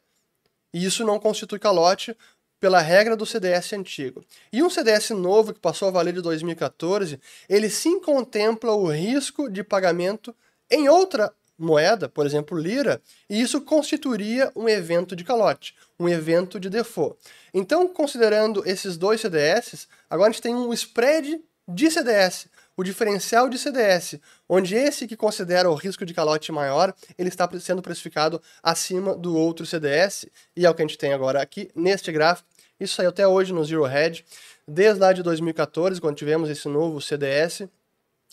E 0.73 0.85
isso 0.85 1.05
não 1.05 1.19
constitui 1.19 1.59
calote 1.59 2.17
pela 2.61 2.81
regra 2.81 3.17
do 3.17 3.25
CDS 3.25 3.73
antigo. 3.73 4.23
E 4.53 4.63
um 4.63 4.69
CDS 4.69 5.11
novo 5.11 5.55
que 5.55 5.61
passou 5.61 5.89
a 5.89 5.91
valer 5.91 6.13
de 6.13 6.21
2014, 6.21 7.19
ele 7.49 7.71
sim 7.71 7.99
contempla 7.99 8.73
o 8.73 8.87
risco 8.93 9.49
de 9.49 9.65
pagamento 9.65 10.35
em 10.71 10.89
outra 10.89 11.33
moeda, 11.59 12.09
por 12.09 12.25
exemplo, 12.25 12.59
lira, 12.59 13.03
e 13.29 13.41
isso 13.41 13.61
constituiria 13.61 14.51
um 14.57 14.69
evento 14.69 15.15
de 15.15 15.25
calote, 15.25 15.75
um 15.99 16.09
evento 16.09 16.59
de 16.59 16.71
default. 16.71 17.17
Então, 17.53 17.87
considerando 17.89 18.63
esses 18.67 18.97
dois 18.97 19.21
CDS, 19.21 19.87
agora 20.09 20.31
a 20.31 20.33
gente 20.33 20.43
tem 20.43 20.55
um 20.55 20.73
spread 20.73 21.41
de 21.75 21.91
CDS, 21.91 22.49
o 22.77 22.83
diferencial 22.83 23.49
de 23.49 23.59
CDS, 23.59 24.19
onde 24.49 24.75
esse 24.75 25.07
que 25.07 25.17
considera 25.17 25.71
o 25.71 25.75
risco 25.75 26.05
de 26.05 26.15
calote 26.15 26.51
maior, 26.51 26.95
ele 27.19 27.29
está 27.29 27.49
sendo 27.61 27.83
precificado 27.83 28.41
acima 28.63 29.15
do 29.15 29.37
outro 29.37 29.67
CDS, 29.67 30.27
e 30.57 30.67
é 30.67 30.71
o 30.71 30.75
que 30.75 30.83
a 30.83 30.87
gente 30.87 30.99
tem 30.99 31.13
agora 31.13 31.41
aqui 31.41 31.71
neste 31.75 32.11
gráfico. 32.11 32.49
Isso 32.79 32.95
saiu 32.95 33.11
até 33.11 33.27
hoje 33.27 33.53
no 33.53 33.65
Zero 33.65 33.87
Hedge, 33.87 34.25
desde 34.67 35.01
lá 35.01 35.13
de 35.13 35.23
2014, 35.23 36.01
quando 36.01 36.17
tivemos 36.17 36.49
esse 36.49 36.69
novo 36.69 37.01
CDS, 37.01 37.69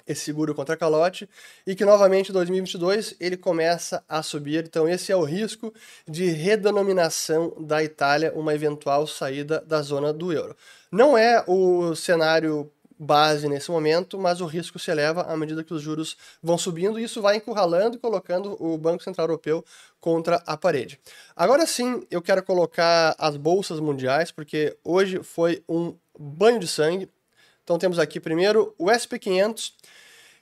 esse 0.07 0.21
seguro 0.21 0.55
contra 0.55 0.77
calote, 0.77 1.29
e 1.65 1.75
que 1.75 1.83
novamente 1.83 2.29
em 2.29 2.33
2022 2.33 3.15
ele 3.19 3.35
começa 3.35 4.01
a 4.07 4.23
subir. 4.23 4.63
Então, 4.63 4.87
esse 4.87 5.11
é 5.11 5.15
o 5.15 5.23
risco 5.23 5.73
de 6.07 6.27
redenominação 6.27 7.53
da 7.59 7.83
Itália, 7.83 8.31
uma 8.33 8.55
eventual 8.55 9.05
saída 9.05 9.61
da 9.67 9.81
zona 9.81 10.13
do 10.13 10.31
euro. 10.31 10.55
Não 10.89 11.17
é 11.17 11.43
o 11.45 11.93
cenário 11.93 12.71
base 12.99 13.47
nesse 13.47 13.69
momento, 13.69 14.17
mas 14.17 14.41
o 14.41 14.45
risco 14.45 14.79
se 14.79 14.89
eleva 14.89 15.23
à 15.23 15.37
medida 15.37 15.63
que 15.63 15.73
os 15.73 15.81
juros 15.81 16.17
vão 16.41 16.57
subindo 16.57 16.99
e 16.99 17.03
isso 17.03 17.21
vai 17.21 17.37
encurralando 17.37 17.97
e 17.97 17.99
colocando 17.99 18.55
o 18.63 18.77
Banco 18.77 19.03
Central 19.03 19.25
Europeu 19.25 19.63
contra 19.99 20.41
a 20.45 20.57
parede. 20.57 20.99
Agora 21.35 21.65
sim, 21.65 22.05
eu 22.09 22.21
quero 22.21 22.43
colocar 22.43 23.15
as 23.17 23.37
bolsas 23.37 23.79
mundiais, 23.79 24.31
porque 24.31 24.75
hoje 24.83 25.21
foi 25.23 25.63
um 25.69 25.95
banho 26.17 26.59
de 26.59 26.67
sangue. 26.67 27.09
Então 27.63 27.77
temos 27.77 27.99
aqui 27.99 28.19
primeiro 28.19 28.73
o 28.77 28.85
SP500, 28.85 29.73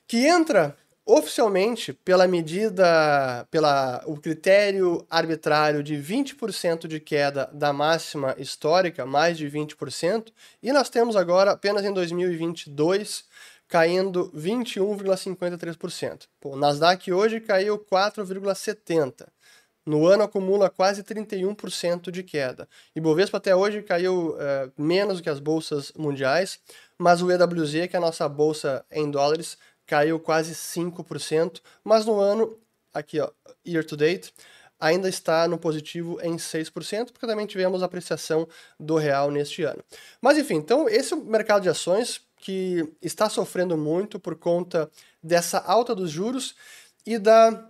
que 0.07 0.25
entra 0.25 0.77
oficialmente 1.05 1.93
pela 1.93 2.27
medida, 2.27 3.47
pela 3.51 4.01
o 4.07 4.17
critério 4.17 5.05
arbitrário 5.09 5.83
de 5.83 5.95
20% 5.95 6.87
de 6.87 6.99
queda 6.99 7.49
da 7.53 7.71
máxima 7.71 8.35
histórica, 8.39 9.05
mais 9.05 9.37
de 9.37 9.47
20%, 9.47 10.31
e 10.63 10.73
nós 10.73 10.89
temos 10.89 11.15
agora 11.15 11.51
apenas 11.51 11.85
em 11.85 11.93
2022 11.93 13.25
caindo 13.67 14.31
21,53%. 14.31 16.27
O 16.43 16.55
Nasdaq 16.55 17.11
hoje 17.11 17.39
caiu 17.39 17.77
4,70%. 17.79 19.27
No 19.85 20.07
ano 20.07 20.23
acumula 20.23 20.67
quase 20.67 21.03
31% 21.03 22.09
de 22.09 22.23
queda. 22.23 22.67
E 22.95 22.99
Bovespa 22.99 23.37
até 23.37 23.55
hoje 23.55 23.83
caiu 23.83 24.35
é, 24.39 24.71
menos 24.75 25.17
do 25.17 25.23
que 25.23 25.29
as 25.29 25.39
bolsas 25.39 25.91
mundiais, 25.95 26.59
mas 26.97 27.21
o 27.21 27.31
EWZ, 27.31 27.87
que 27.87 27.95
é 27.95 27.97
a 27.97 28.01
nossa 28.01 28.27
bolsa 28.27 28.83
em 28.91 29.11
dólares, 29.11 29.59
caiu 29.85 30.19
quase 30.19 30.53
5%, 30.53 31.61
mas 31.83 32.05
no 32.05 32.19
ano, 32.19 32.57
aqui 32.93 33.19
ó, 33.19 33.29
year 33.65 33.85
to 33.85 33.95
date, 33.95 34.33
ainda 34.79 35.07
está 35.07 35.47
no 35.47 35.57
positivo 35.57 36.19
em 36.21 36.35
6%, 36.35 37.11
porque 37.11 37.27
também 37.27 37.45
tivemos 37.45 37.81
apreciação 37.81 38.47
do 38.79 38.95
real 38.97 39.31
neste 39.31 39.63
ano. 39.63 39.83
Mas 40.21 40.37
enfim, 40.37 40.55
então 40.55 40.89
esse 40.89 41.13
é 41.13 41.15
o 41.15 41.23
mercado 41.23 41.63
de 41.63 41.69
ações 41.69 42.21
que 42.37 42.93
está 43.01 43.29
sofrendo 43.29 43.77
muito 43.77 44.19
por 44.19 44.35
conta 44.35 44.89
dessa 45.23 45.59
alta 45.59 45.95
dos 45.95 46.11
juros 46.11 46.55
e 47.05 47.17
da 47.17 47.69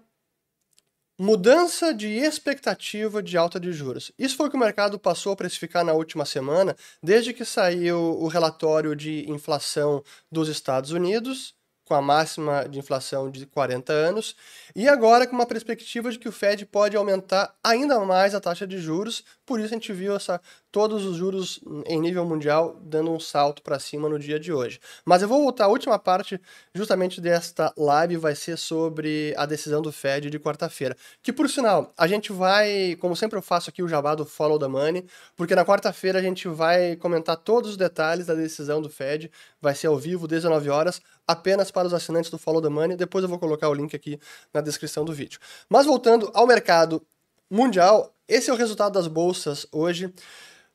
Mudança 1.17 1.93
de 1.93 2.09
expectativa 2.09 3.23
de 3.23 3.37
alta 3.37 3.57
de 3.57 3.71
juros. 3.71 4.11
Isso 4.19 4.35
foi 4.35 4.47
o 4.47 4.49
que 4.49 4.57
o 4.57 4.59
mercado 4.59 4.99
passou 4.99 5.31
a 5.31 5.35
precificar 5.35 5.85
na 5.85 5.93
última 5.93 6.25
semana, 6.25 6.75
desde 7.01 7.33
que 7.33 7.45
saiu 7.45 7.97
o 7.97 8.27
relatório 8.27 8.93
de 8.93 9.23
inflação 9.31 10.03
dos 10.29 10.49
Estados 10.49 10.91
Unidos 10.91 11.54
com 11.85 11.93
a 11.93 12.01
máxima 12.01 12.67
de 12.67 12.79
inflação 12.79 13.29
de 13.29 13.45
40 13.45 13.93
anos, 13.93 14.35
e 14.75 14.89
agora 14.89 15.27
com 15.27 15.35
uma 15.35 15.45
perspectiva 15.45 16.11
de 16.11 16.17
que 16.17 16.27
o 16.27 16.31
Fed 16.31 16.65
pode 16.65 16.97
aumentar 16.97 17.55
ainda 17.63 17.99
mais 17.99 18.33
a 18.33 18.41
taxa 18.41 18.65
de 18.65 18.79
juros, 18.79 19.23
por 19.45 19.59
isso 19.59 19.73
a 19.73 19.77
gente 19.77 19.93
viu 19.93 20.15
essa, 20.15 20.41
todos 20.71 21.05
os 21.05 21.17
juros 21.17 21.59
em 21.85 21.99
nível 21.99 22.25
mundial 22.25 22.79
dando 22.81 23.11
um 23.11 23.19
salto 23.19 23.61
para 23.61 23.79
cima 23.79 24.09
no 24.09 24.17
dia 24.17 24.39
de 24.39 24.51
hoje. 24.51 24.79
Mas 25.05 25.21
eu 25.21 25.27
vou 25.27 25.41
voltar, 25.41 25.65
a 25.65 25.69
última 25.69 25.99
parte 25.99 26.39
justamente 26.73 27.21
desta 27.21 27.73
live 27.77 28.17
vai 28.17 28.35
ser 28.35 28.57
sobre 28.57 29.33
a 29.37 29.45
decisão 29.45 29.81
do 29.81 29.91
Fed 29.91 30.29
de 30.29 30.39
quarta-feira, 30.39 30.95
que 31.21 31.31
por 31.31 31.49
sinal, 31.49 31.93
a 31.97 32.07
gente 32.07 32.31
vai, 32.31 32.95
como 32.99 33.15
sempre 33.15 33.37
eu 33.37 33.41
faço 33.41 33.69
aqui 33.69 33.83
o 33.83 33.87
jabá 33.87 34.15
do 34.15 34.25
Follow 34.25 34.57
the 34.57 34.67
Money, 34.67 35.05
porque 35.35 35.55
na 35.55 35.63
quarta-feira 35.63 36.19
a 36.19 36.21
gente 36.21 36.47
vai 36.47 36.95
comentar 36.95 37.37
todos 37.37 37.71
os 37.71 37.77
detalhes 37.77 38.25
da 38.25 38.33
decisão 38.33 38.81
do 38.81 38.89
Fed, 38.89 39.31
vai 39.61 39.75
ser 39.75 39.87
ao 39.87 39.97
vivo, 39.97 40.27
19 40.27 40.69
horas, 40.69 41.01
apenas 41.27 41.71
para 41.71 41.87
os 41.87 41.93
assinantes 41.93 42.29
do 42.29 42.37
Follow 42.37 42.61
the 42.61 42.69
Money. 42.69 42.97
Depois 42.97 43.23
eu 43.23 43.29
vou 43.29 43.39
colocar 43.39 43.69
o 43.69 43.73
link 43.73 43.95
aqui 43.95 44.19
na 44.53 44.61
descrição 44.61 45.03
do 45.03 45.13
vídeo. 45.13 45.39
Mas 45.69 45.85
voltando 45.85 46.29
ao 46.33 46.45
mercado 46.45 47.05
mundial, 47.49 48.15
esse 48.27 48.49
é 48.49 48.53
o 48.53 48.57
resultado 48.57 48.93
das 48.93 49.07
bolsas 49.07 49.67
hoje. 49.71 50.13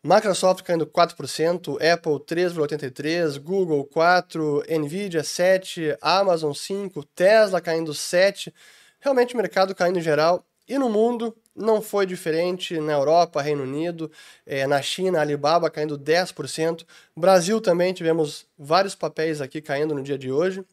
Microsoft 0.03 0.63
caindo 0.63 0.87
4%, 0.87 1.77
Apple 1.77 2.13
3,83%, 2.21 3.39
Google 3.41 3.87
4%, 3.87 4.65
Nvidia 4.79 5.23
7%, 5.23 5.99
Amazon 6.01 6.53
5%, 6.53 7.05
Tesla 7.15 7.61
caindo 7.61 7.93
7%. 7.93 8.53
Realmente 8.99 9.35
o 9.35 9.37
mercado 9.37 9.75
caindo 9.75 9.99
em 9.99 10.03
geral. 10.03 10.47
E 10.67 10.79
no 10.79 10.89
mundo 10.89 11.37
não 11.55 11.83
foi 11.83 12.07
diferente 12.07 12.79
na 12.79 12.93
Europa, 12.93 13.43
Reino 13.43 13.65
Unido, 13.65 14.11
é, 14.47 14.67
na 14.67 14.81
China, 14.81 15.21
Alibaba 15.21 15.69
caindo 15.69 15.99
10%. 15.99 16.87
Brasil 17.17 17.61
também 17.61 17.93
tivemos 17.93 18.47
vários 18.57 18.95
papéis 18.95 19.41
aqui 19.41 19.61
caindo 19.61 19.95
no 19.95 20.03
dia 20.03 20.17
de 20.17 20.31
hoje. 20.31 20.65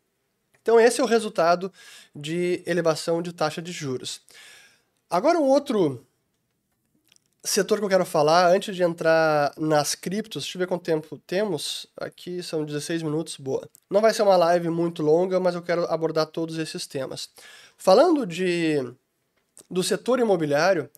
Então, 0.61 0.79
esse 0.79 1.01
é 1.01 1.03
o 1.03 1.07
resultado 1.07 1.71
de 2.15 2.61
elevação 2.65 3.21
de 3.21 3.33
taxa 3.33 3.61
de 3.61 3.71
juros. 3.71 4.21
Agora, 5.09 5.39
um 5.39 5.45
outro 5.45 6.05
setor 7.41 7.79
que 7.79 7.85
eu 7.85 7.89
quero 7.89 8.05
falar, 8.05 8.51
antes 8.53 8.75
de 8.75 8.83
entrar 8.83 9.53
nas 9.57 9.95
criptos, 9.95 10.43
deixa 10.43 10.57
eu 10.57 10.59
ver 10.59 10.67
quanto 10.67 10.83
tempo 10.83 11.17
temos. 11.19 11.87
Aqui 11.95 12.43
são 12.43 12.65
16 12.65 13.03
minutos, 13.03 13.37
boa. 13.37 13.69
Não 13.89 14.01
vai 14.01 14.13
ser 14.13 14.23
uma 14.23 14.35
live 14.35 14.69
muito 14.69 15.01
longa, 15.01 15.39
mas 15.39 15.55
eu 15.55 15.61
quero 15.61 15.85
abordar 15.85 16.25
todos 16.25 16.57
esses 16.57 16.85
temas. 16.85 17.29
Falando 17.77 18.25
de 18.25 18.83
do 19.71 19.81
setor 19.81 20.19
imobiliário, 20.19 20.89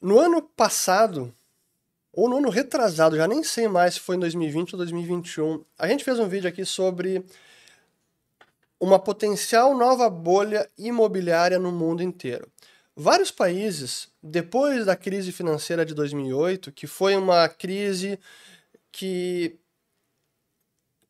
no 0.00 0.20
ano 0.20 0.40
passado, 0.40 1.34
ou 2.12 2.28
no 2.28 2.38
ano 2.38 2.48
retrasado, 2.48 3.16
já 3.16 3.26
nem 3.26 3.42
sei 3.42 3.66
mais 3.66 3.94
se 3.94 4.00
foi 4.00 4.16
em 4.16 4.20
2020 4.20 4.74
ou 4.74 4.78
2021, 4.78 5.64
a 5.76 5.88
gente 5.88 6.04
fez 6.04 6.18
um 6.20 6.28
vídeo 6.28 6.48
aqui 6.48 6.64
sobre 6.64 7.24
uma 8.80 8.98
potencial 8.98 9.76
nova 9.76 10.08
bolha 10.08 10.68
imobiliária 10.78 11.58
no 11.58 11.72
mundo 11.72 12.02
inteiro. 12.02 12.48
Vários 13.00 13.30
países, 13.30 14.08
depois 14.20 14.84
da 14.84 14.96
crise 14.96 15.30
financeira 15.30 15.86
de 15.86 15.94
2008, 15.94 16.72
que 16.72 16.88
foi 16.88 17.14
uma 17.14 17.48
crise 17.48 18.18
que 18.90 19.56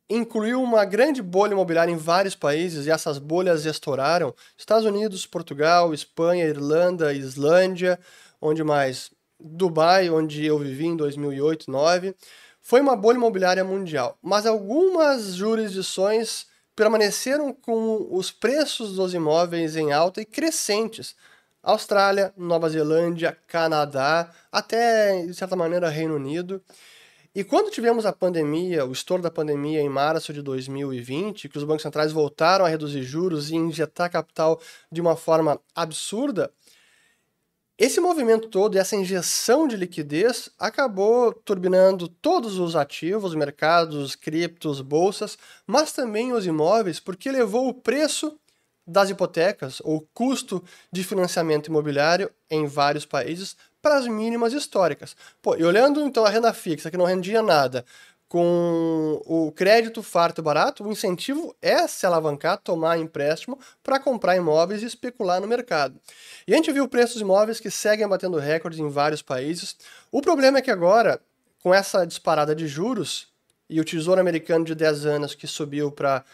incluiu 0.06 0.62
uma 0.62 0.84
grande 0.84 1.22
bolha 1.22 1.52
imobiliária 1.52 1.90
em 1.90 1.96
vários 1.96 2.34
países 2.34 2.84
e 2.84 2.90
essas 2.90 3.16
bolhas 3.16 3.64
estouraram, 3.64 4.34
Estados 4.54 4.84
Unidos, 4.84 5.24
Portugal, 5.24 5.94
Espanha, 5.94 6.44
Irlanda, 6.44 7.14
Islândia, 7.14 7.98
onde 8.38 8.62
mais? 8.62 9.10
Dubai, 9.40 10.10
onde 10.10 10.44
eu 10.44 10.58
vivi 10.58 10.88
em 10.88 10.96
2008, 10.96 11.70
2009, 11.70 12.14
foi 12.60 12.82
uma 12.82 12.96
bolha 12.96 13.16
imobiliária 13.16 13.64
mundial, 13.64 14.18
mas 14.20 14.44
algumas 14.44 15.36
jurisdições 15.36 16.48
permaneceram 16.76 17.50
com 17.50 18.08
os 18.10 18.30
preços 18.30 18.96
dos 18.96 19.14
imóveis 19.14 19.74
em 19.74 19.90
alta 19.90 20.20
e 20.20 20.26
crescentes. 20.26 21.16
Austrália, 21.62 22.32
Nova 22.36 22.68
Zelândia, 22.68 23.36
Canadá, 23.46 24.30
até 24.50 25.26
de 25.26 25.34
certa 25.34 25.56
maneira 25.56 25.88
Reino 25.88 26.14
Unido. 26.14 26.62
E 27.34 27.44
quando 27.44 27.70
tivemos 27.70 28.06
a 28.06 28.12
pandemia, 28.12 28.84
o 28.84 28.92
estouro 28.92 29.22
da 29.22 29.30
pandemia 29.30 29.80
em 29.80 29.88
março 29.88 30.32
de 30.32 30.42
2020, 30.42 31.48
que 31.48 31.58
os 31.58 31.64
bancos 31.64 31.82
centrais 31.82 32.10
voltaram 32.10 32.64
a 32.64 32.68
reduzir 32.68 33.02
juros 33.02 33.50
e 33.50 33.56
injetar 33.56 34.10
capital 34.10 34.60
de 34.90 35.00
uma 35.00 35.14
forma 35.14 35.60
absurda, 35.74 36.50
esse 37.78 38.00
movimento 38.00 38.48
todo 38.48 38.74
e 38.74 38.78
essa 38.78 38.96
injeção 38.96 39.68
de 39.68 39.76
liquidez 39.76 40.50
acabou 40.58 41.32
turbinando 41.32 42.08
todos 42.08 42.58
os 42.58 42.74
ativos, 42.74 43.36
mercados, 43.36 44.16
criptos, 44.16 44.80
bolsas, 44.80 45.38
mas 45.64 45.92
também 45.92 46.32
os 46.32 46.44
imóveis, 46.44 46.98
porque 46.98 47.30
levou 47.30 47.68
o 47.68 47.74
preço 47.74 48.36
das 48.88 49.10
hipotecas, 49.10 49.82
ou 49.84 50.08
custo 50.14 50.64
de 50.90 51.04
financiamento 51.04 51.66
imobiliário 51.66 52.30
em 52.50 52.66
vários 52.66 53.04
países, 53.04 53.54
para 53.82 53.96
as 53.96 54.08
mínimas 54.08 54.54
históricas. 54.54 55.14
Pô, 55.42 55.54
e 55.56 55.62
olhando 55.62 56.00
então 56.00 56.24
a 56.24 56.30
renda 56.30 56.52
fixa, 56.54 56.90
que 56.90 56.96
não 56.96 57.04
rendia 57.04 57.42
nada, 57.42 57.84
com 58.28 59.22
o 59.24 59.52
crédito 59.52 60.02
farto 60.02 60.40
e 60.40 60.44
barato, 60.44 60.84
o 60.84 60.92
incentivo 60.92 61.54
é 61.62 61.86
se 61.86 62.06
alavancar, 62.06 62.58
tomar 62.58 62.98
empréstimo 62.98 63.58
para 63.82 63.98
comprar 63.98 64.36
imóveis 64.36 64.82
e 64.82 64.86
especular 64.86 65.40
no 65.40 65.46
mercado. 65.46 65.98
E 66.46 66.52
a 66.52 66.56
gente 66.56 66.72
viu 66.72 66.88
preços 66.88 67.20
imóveis 67.20 67.60
que 67.60 67.70
seguem 67.70 68.06
batendo 68.06 68.38
recordes 68.38 68.80
em 68.80 68.88
vários 68.88 69.22
países. 69.22 69.76
O 70.10 70.20
problema 70.20 70.58
é 70.58 70.62
que 70.62 70.70
agora, 70.70 71.20
com 71.62 71.72
essa 71.72 72.06
disparada 72.06 72.54
de 72.54 72.66
juros 72.66 73.28
e 73.68 73.80
o 73.80 73.84
Tesouro 73.84 74.20
Americano 74.20 74.64
de 74.64 74.74
10 74.74 75.06
anos 75.06 75.34
que 75.34 75.46
subiu 75.46 75.90
para 75.90 76.24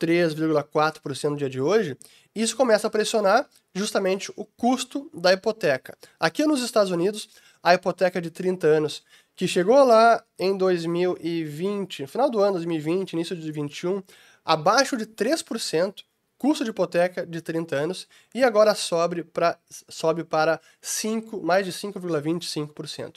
3,4% 0.00 1.30
no 1.30 1.36
dia 1.36 1.50
de 1.50 1.60
hoje, 1.60 1.96
isso 2.34 2.56
começa 2.56 2.86
a 2.86 2.90
pressionar 2.90 3.46
justamente 3.74 4.32
o 4.34 4.44
custo 4.44 5.10
da 5.12 5.32
hipoteca. 5.32 5.96
Aqui 6.18 6.44
nos 6.46 6.62
Estados 6.62 6.90
Unidos, 6.90 7.28
a 7.62 7.74
hipoteca 7.74 8.20
de 8.20 8.30
30 8.30 8.66
anos 8.66 9.02
que 9.36 9.46
chegou 9.46 9.84
lá 9.84 10.22
em 10.38 10.56
2020, 10.56 12.06
final 12.06 12.30
do 12.30 12.40
ano 12.40 12.54
2020, 12.54 13.12
início 13.12 13.34
de 13.34 13.42
2021, 13.42 14.02
abaixo 14.44 14.96
de 14.96 15.06
3%, 15.06 16.02
custo 16.36 16.64
de 16.64 16.70
hipoteca 16.70 17.26
de 17.26 17.40
30 17.40 17.76
anos, 17.76 18.08
e 18.34 18.42
agora 18.42 18.74
sobe, 18.74 19.22
pra, 19.22 19.58
sobe 19.88 20.24
para 20.24 20.60
5, 20.80 21.42
mais 21.42 21.66
de 21.66 21.72
5,25%. 21.72 23.16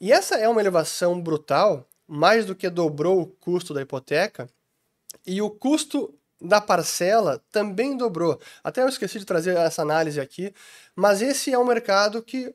E 0.00 0.12
essa 0.12 0.36
é 0.36 0.48
uma 0.48 0.60
elevação 0.60 1.20
brutal, 1.20 1.86
mais 2.06 2.46
do 2.46 2.54
que 2.54 2.68
dobrou 2.68 3.20
o 3.20 3.26
custo 3.26 3.72
da 3.72 3.82
hipoteca, 3.82 4.48
e 5.26 5.40
o 5.40 5.50
custo 5.50 6.14
da 6.40 6.60
parcela 6.60 7.42
também 7.50 7.96
dobrou. 7.96 8.38
Até 8.64 8.82
eu 8.82 8.88
esqueci 8.88 9.18
de 9.18 9.24
trazer 9.24 9.56
essa 9.56 9.82
análise 9.82 10.20
aqui, 10.20 10.52
mas 10.94 11.22
esse 11.22 11.52
é 11.52 11.58
um 11.58 11.64
mercado 11.64 12.22
que 12.22 12.54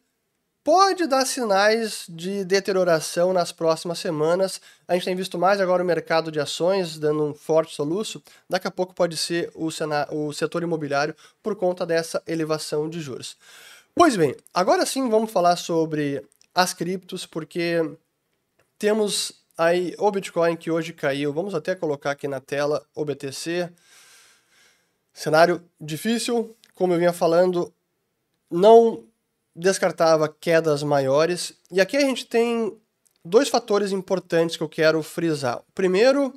pode 0.68 1.08
dar 1.08 1.26
sinais 1.26 2.04
de 2.10 2.44
deterioração 2.44 3.32
nas 3.32 3.54
próximas 3.54 4.00
semanas. 4.00 4.60
A 4.86 4.94
gente 4.94 5.06
tem 5.06 5.16
visto 5.16 5.38
mais 5.38 5.62
agora 5.62 5.82
o 5.82 5.86
mercado 5.86 6.30
de 6.30 6.42
ações 6.42 7.00
dando 7.00 7.24
um 7.24 7.34
forte 7.34 7.74
soluço. 7.74 8.22
Daqui 8.50 8.68
a 8.68 8.72
pouco 8.72 8.94
pode 8.94 9.16
ser 9.16 9.50
o, 9.56 9.70
o 10.12 10.34
setor 10.34 10.64
imobiliário 10.64 11.16
por 11.42 11.56
conta 11.56 11.86
dessa 11.86 12.22
elevação 12.28 12.90
de 12.90 13.00
juros. 13.00 13.38
Pois 13.96 14.18
bem, 14.18 14.36
agora 14.54 14.86
sim 14.86 15.10
vamos 15.10 15.32
falar 15.32 15.56
sobre 15.56 16.22
as 16.54 16.74
criptos, 16.74 17.26
porque 17.26 17.80
temos 18.78 19.32
aí 19.58 19.96
o 19.98 20.12
Bitcoin 20.12 20.56
que 20.56 20.70
hoje 20.70 20.94
caiu. 20.94 21.34
Vamos 21.34 21.56
até 21.56 21.76
colocar 21.76 22.12
aqui 22.12 22.28
na 22.28 22.40
tela 22.40 22.86
o 22.94 23.04
BTC. 23.04 23.70
Cenário 25.14 25.64
difícil, 25.82 26.56
como 26.76 26.94
eu 26.94 27.00
vinha 27.00 27.12
falando, 27.12 27.74
não 28.52 29.04
descartava 29.56 30.30
quedas 30.30 30.84
maiores. 30.84 31.54
E 31.72 31.82
aqui 31.82 31.98
a 31.98 32.02
gente 32.02 32.28
tem 32.28 32.78
dois 33.26 33.50
fatores 33.50 33.92
importantes 33.92 34.56
que 34.56 34.64
eu 34.64 34.70
quero 34.70 35.02
frisar. 35.02 35.62
Primeiro 35.74 36.34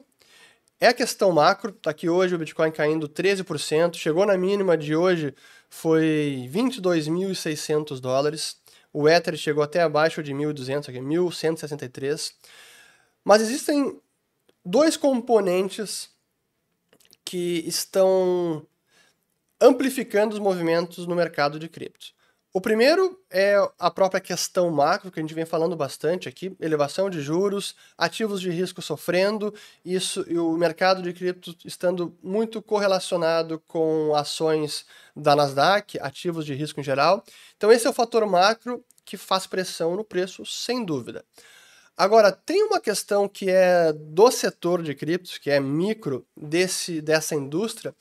é 0.81 0.89
a 0.89 0.95
questão 0.95 1.31
macro. 1.31 1.71
Está 1.71 1.91
aqui 1.91 2.09
hoje 2.09 2.35
o 2.35 2.39
Bitcoin 2.39 2.73
caindo 2.73 3.07
13%. 3.07 3.97
Chegou 3.97 4.25
na 4.25 4.37
mínima 4.39 4.79
de 4.79 4.97
hoje, 4.97 5.35
foi 5.69 6.49
22.600 6.51 8.01
dólares. 8.01 8.57
O 8.93 9.09
Ether 9.09 9.37
chegou 9.37 9.63
até 9.63 9.83
abaixo 9.83 10.23
de 10.23 10.33
1.200, 10.33 10.89
aqui 10.89 10.99
1.163. 10.99 12.33
Mas 13.25 13.43
existem 13.43 14.01
dois 14.65 14.97
componentes 14.97 16.11
que 17.25 17.63
estão 17.67 18.67
amplificando 19.61 20.35
os 20.35 20.41
movimentos 20.41 21.07
no 21.07 21.15
mercado 21.15 21.59
de 21.59 21.69
criptos. 21.69 22.15
O 22.53 22.61
primeiro 22.61 23.17
é 23.31 23.55
a 23.79 23.89
própria 23.93 24.21
questão 24.21 24.69
macro, 24.73 25.13
que 25.13 25.21
a 25.21 25.23
gente 25.23 25.35
vem 25.35 25.45
falando 25.45 25.77
bastante 25.77 26.29
aqui, 26.29 26.53
elevação 26.59 27.09
de 27.09 27.21
juros, 27.21 27.77
ativos 27.97 28.41
de 28.41 28.51
risco 28.51 28.83
sofrendo, 28.83 29.55
isso 29.85 30.25
e 30.29 30.37
o 30.37 30.51
mercado 30.55 31.01
de 31.01 31.13
cripto 31.13 31.57
estando 31.65 32.19
muito 32.21 32.61
correlacionado 32.61 33.63
com 33.69 34.17
ações 34.17 34.85
da 35.15 35.37
Nasdaq, 35.37 36.01
ativos 36.01 36.45
de 36.45 36.53
risco 36.53 36.81
em 36.81 36.83
geral. 36.83 37.23
Então 37.57 37.71
esse 37.71 37.87
é 37.87 37.91
o 37.91 37.95
fator 37.95 38.27
macro 38.27 38.85
que 39.05 39.17
faz 39.17 39.47
pressão 39.47 39.95
no 39.95 40.03
preço, 40.03 40.45
sem 40.45 40.85
dúvida. 40.85 41.25
Agora, 42.01 42.33
tem 42.33 42.63
uma 42.63 42.81
questão 42.81 43.29
que 43.29 43.51
é 43.51 43.93
do 43.93 44.31
setor 44.31 44.83
de 44.83 44.95
criptos, 44.95 45.37
que 45.37 45.51
é 45.51 45.61
micro 45.61 46.27
desse, 46.35 47.03
dessa 47.03 47.35
indústria, 47.35 47.95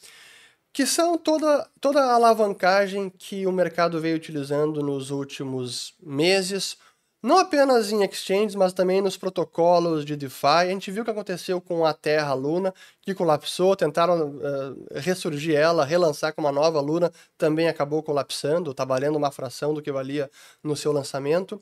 que 0.71 0.85
são 0.85 1.17
toda, 1.17 1.69
toda 1.81 2.01
a 2.01 2.13
alavancagem 2.13 3.09
que 3.09 3.45
o 3.45 3.51
mercado 3.51 3.99
veio 3.99 4.15
utilizando 4.15 4.81
nos 4.81 5.11
últimos 5.11 5.95
meses, 6.01 6.77
não 7.21 7.39
apenas 7.39 7.91
em 7.91 8.01
exchanges, 8.05 8.55
mas 8.55 8.71
também 8.71 9.01
nos 9.01 9.17
protocolos 9.17 10.05
de 10.05 10.15
DeFi. 10.15 10.47
A 10.47 10.67
gente 10.67 10.89
viu 10.91 11.01
o 11.01 11.05
que 11.05 11.11
aconteceu 11.11 11.59
com 11.59 11.85
a 11.85 11.93
Terra 11.93 12.33
Luna, 12.33 12.73
que 13.01 13.13
colapsou, 13.13 13.75
tentaram 13.75 14.29
uh, 14.29 14.87
ressurgir 14.95 15.57
ela, 15.57 15.83
relançar 15.83 16.33
com 16.33 16.39
uma 16.39 16.53
nova 16.53 16.79
Luna, 16.79 17.11
também 17.37 17.67
acabou 17.67 18.01
colapsando, 18.01 18.71
está 18.71 18.85
valendo 18.85 19.17
uma 19.17 19.29
fração 19.29 19.73
do 19.73 19.81
que 19.81 19.91
valia 19.91 20.31
no 20.63 20.77
seu 20.77 20.93
lançamento. 20.93 21.61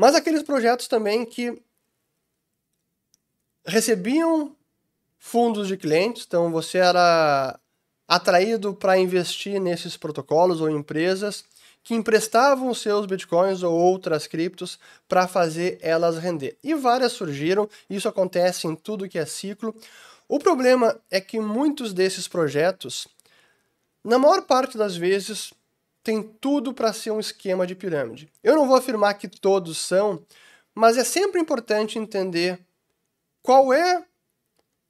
Mas 0.00 0.14
aqueles 0.14 0.44
projetos 0.44 0.86
também 0.86 1.26
que 1.26 1.60
recebiam 3.66 4.54
fundos 5.18 5.66
de 5.66 5.76
clientes, 5.76 6.24
então 6.24 6.52
você 6.52 6.78
era 6.78 7.58
atraído 8.06 8.72
para 8.72 8.96
investir 8.96 9.60
nesses 9.60 9.96
protocolos 9.96 10.60
ou 10.60 10.70
empresas 10.70 11.44
que 11.82 11.96
emprestavam 11.96 12.72
seus 12.74 13.06
bitcoins 13.06 13.64
ou 13.64 13.74
outras 13.74 14.28
criptos 14.28 14.78
para 15.08 15.26
fazer 15.26 15.80
elas 15.82 16.16
render. 16.18 16.56
E 16.62 16.76
várias 16.76 17.10
surgiram, 17.10 17.68
isso 17.90 18.08
acontece 18.08 18.68
em 18.68 18.76
tudo 18.76 19.08
que 19.08 19.18
é 19.18 19.26
ciclo. 19.26 19.74
O 20.28 20.38
problema 20.38 20.96
é 21.10 21.20
que 21.20 21.40
muitos 21.40 21.92
desses 21.92 22.28
projetos, 22.28 23.08
na 24.04 24.16
maior 24.16 24.42
parte 24.42 24.78
das 24.78 24.96
vezes, 24.96 25.52
tem 26.02 26.22
tudo 26.22 26.72
para 26.72 26.92
ser 26.92 27.10
um 27.10 27.20
esquema 27.20 27.66
de 27.66 27.74
pirâmide. 27.74 28.30
Eu 28.42 28.56
não 28.56 28.66
vou 28.66 28.76
afirmar 28.76 29.14
que 29.14 29.28
todos 29.28 29.78
são, 29.78 30.24
mas 30.74 30.96
é 30.96 31.04
sempre 31.04 31.40
importante 31.40 31.98
entender 31.98 32.60
qual 33.42 33.72
é 33.72 34.04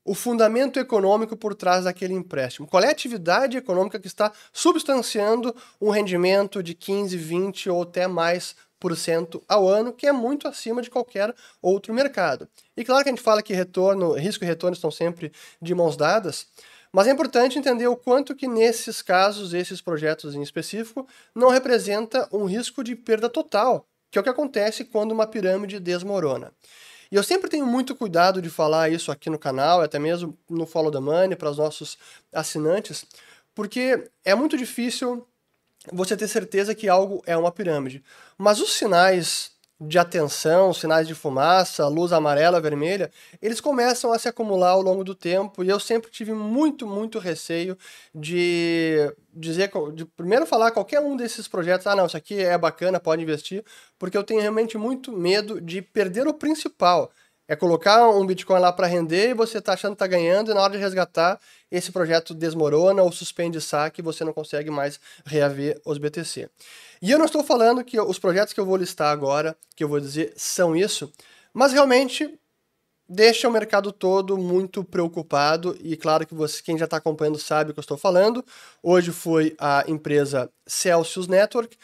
o 0.05 0.15
fundamento 0.15 0.79
econômico 0.81 1.37
por 1.37 1.55
trás 1.55 1.85
daquele 1.85 2.15
empréstimo. 2.15 2.67
Qual 2.67 2.83
é 2.83 2.87
a 2.87 2.91
atividade 2.91 3.59
econômica 3.59 3.99
que 4.01 4.07
está 4.07 4.33
substanciando 4.53 5.55
um 5.81 5.91
rendimento 5.91 6.63
de 6.63 6.75
15, 6.75 7.17
20 7.17 7.69
ou 7.69 7.83
até 7.83 8.07
mais 8.07 8.57
por 8.79 8.97
cento 8.97 9.43
ao 9.49 9.69
ano, 9.69 9.93
que 9.93 10.07
é 10.07 10.13
muito 10.13 10.47
acima 10.47 10.81
de 10.81 10.91
qualquer 10.91 11.35
outro 11.61 11.93
mercado. 11.93 12.49
E 12.77 12.85
claro 12.85 13.03
que 13.03 13.11
a 13.11 13.13
gente 13.13 13.23
fala 13.23 13.43
que 13.43 13.53
retorno, 13.53 14.13
risco 14.13 14.45
e 14.45 14.47
retorno 14.47 14.75
estão 14.75 14.91
sempre 14.91 15.33
de 15.61 15.75
mãos 15.75 15.97
dadas, 15.97 16.47
Mas 16.93 17.07
é 17.07 17.11
importante 17.11 17.59
entender 17.59 17.87
o 17.87 17.97
quanto 17.97 18.35
que 18.35 18.49
nesses 18.49 19.03
casos, 19.03 19.53
esses 19.53 19.81
projetos 19.81 20.35
em 20.35 20.43
específico, 20.43 21.07
não 21.35 21.51
representa 21.51 22.29
um 22.33 22.45
risco 22.45 22.83
de 22.83 22.97
perda 22.97 23.29
total, 23.29 23.87
que 24.11 24.19
é 24.19 24.21
o 24.21 24.25
que 24.25 24.31
acontece 24.31 24.85
quando 24.85 25.13
uma 25.13 25.27
pirâmide 25.27 25.79
desmorona. 25.79 26.53
E 27.11 27.17
eu 27.17 27.23
sempre 27.23 27.49
tenho 27.49 27.67
muito 27.67 27.95
cuidado 27.95 28.43
de 28.43 28.51
falar 28.51 28.91
isso 28.91 29.11
aqui 29.11 29.31
no 29.31 29.39
canal, 29.39 29.81
até 29.81 29.99
mesmo 29.99 30.39
no 30.49 30.67
Follow 30.67 30.91
the 30.91 31.01
Money, 31.01 31.37
para 31.37 31.51
os 31.51 31.57
nossos 31.57 31.97
assinantes, 32.33 33.05
porque 33.55 34.11
é 34.25 34.35
muito 34.35 34.57
difícil 34.57 35.27
você 35.93 36.17
ter 36.17 36.29
certeza 36.29 36.75
que 36.75 36.89
algo 36.89 37.23
é 37.27 37.37
uma 37.37 37.51
pirâmide. 37.51 38.05
Mas 38.37 38.61
os 38.61 38.75
sinais 38.75 39.53
de 39.81 39.99
atenção, 39.99 40.75
sinais 40.75 41.07
de 41.07 41.15
fumaça, 41.15 41.87
luz 41.87 42.13
amarela, 42.13 42.61
vermelha, 42.61 43.11
eles 43.41 43.61
começam 43.61 44.13
a 44.13 44.19
se 44.19 44.29
acumular 44.29 44.71
ao 44.71 44.83
longo 44.83 45.05
do 45.05 45.15
tempo. 45.15 45.63
E 45.63 45.69
eu 45.69 45.79
sempre 45.79 46.11
tive 46.11 46.33
muito, 46.33 46.87
muito 46.87 47.19
receio 47.19 47.79
de 48.13 49.13
dizer, 49.33 49.71
de 49.95 50.05
primeiro 50.05 50.47
falar 50.47 50.73
qualquer 50.73 51.01
um 51.01 51.17
desses 51.17 51.47
projetos, 51.47 51.87
ah 51.87 51.95
não, 51.95 52.07
isso 52.07 52.17
aqui 52.17 52.43
é 52.43 52.59
bacana, 52.59 52.99
pode 52.99 53.23
investir, 53.23 53.65
porque 53.99 54.19
eu 54.19 54.25
tenho 54.25 54.41
realmente 54.41 54.77
muito 54.77 55.13
medo 55.13 55.61
de 55.61 55.81
perder 55.81 56.27
o 56.27 56.35
principal, 56.35 57.13
é 57.49 57.57
colocar 57.57 58.11
um 58.11 58.27
Bitcoin 58.27 58.61
lá 58.61 58.71
para 58.71 58.87
render 58.87 59.31
e 59.31 59.35
você 59.35 59.57
está 59.57 59.73
achando 59.73 59.93
que 59.93 60.05
está 60.05 60.07
ganhando, 60.07 60.51
e 60.51 60.55
na 60.55 60.61
hora 60.61 60.75
de 60.75 60.79
resgatar, 60.79 61.41
esse 61.71 61.91
projeto 61.91 62.35
desmorona 62.35 63.03
ou 63.03 63.11
suspende 63.11 63.59
saque 63.59 64.03
e 64.03 64.05
você 64.05 64.23
não 64.23 64.35
consegue 64.35 64.71
mais 64.71 65.01
reaver 65.25 65.81
os 65.85 65.97
BTC. 65.97 66.51
E 67.01 67.11
eu 67.11 67.19
não 67.19 67.25
estou 67.25 67.43
falando 67.43 67.83
que 67.83 67.99
os 67.99 68.19
projetos 68.19 68.53
que 68.53 68.61
eu 68.61 68.67
vou 68.67 68.77
listar 68.77 69.11
agora, 69.11 69.57
que 69.75 69.83
eu 69.83 69.89
vou 69.89 69.99
dizer, 69.99 70.35
são 70.37 70.77
isso, 70.77 71.11
mas 71.55 71.73
realmente 71.73 72.39
deixa 73.09 73.49
o 73.49 73.53
mercado 73.53 73.91
todo 73.91 74.37
muito 74.37 74.85
preocupado 74.85 75.75
e 75.81 75.97
claro 75.97 76.27
que 76.27 76.35
você, 76.35 76.63
quem 76.63 76.77
já 76.77 76.85
está 76.85 76.99
acompanhando 76.99 77.39
sabe 77.39 77.71
o 77.71 77.73
que 77.73 77.81
eu 77.81 77.83
estou 77.83 77.97
falando. 77.97 78.45
Hoje 78.83 79.11
foi 79.11 79.57
a 79.59 79.85
empresa 79.89 80.51
Celsius 80.67 81.27
Network 81.27 81.79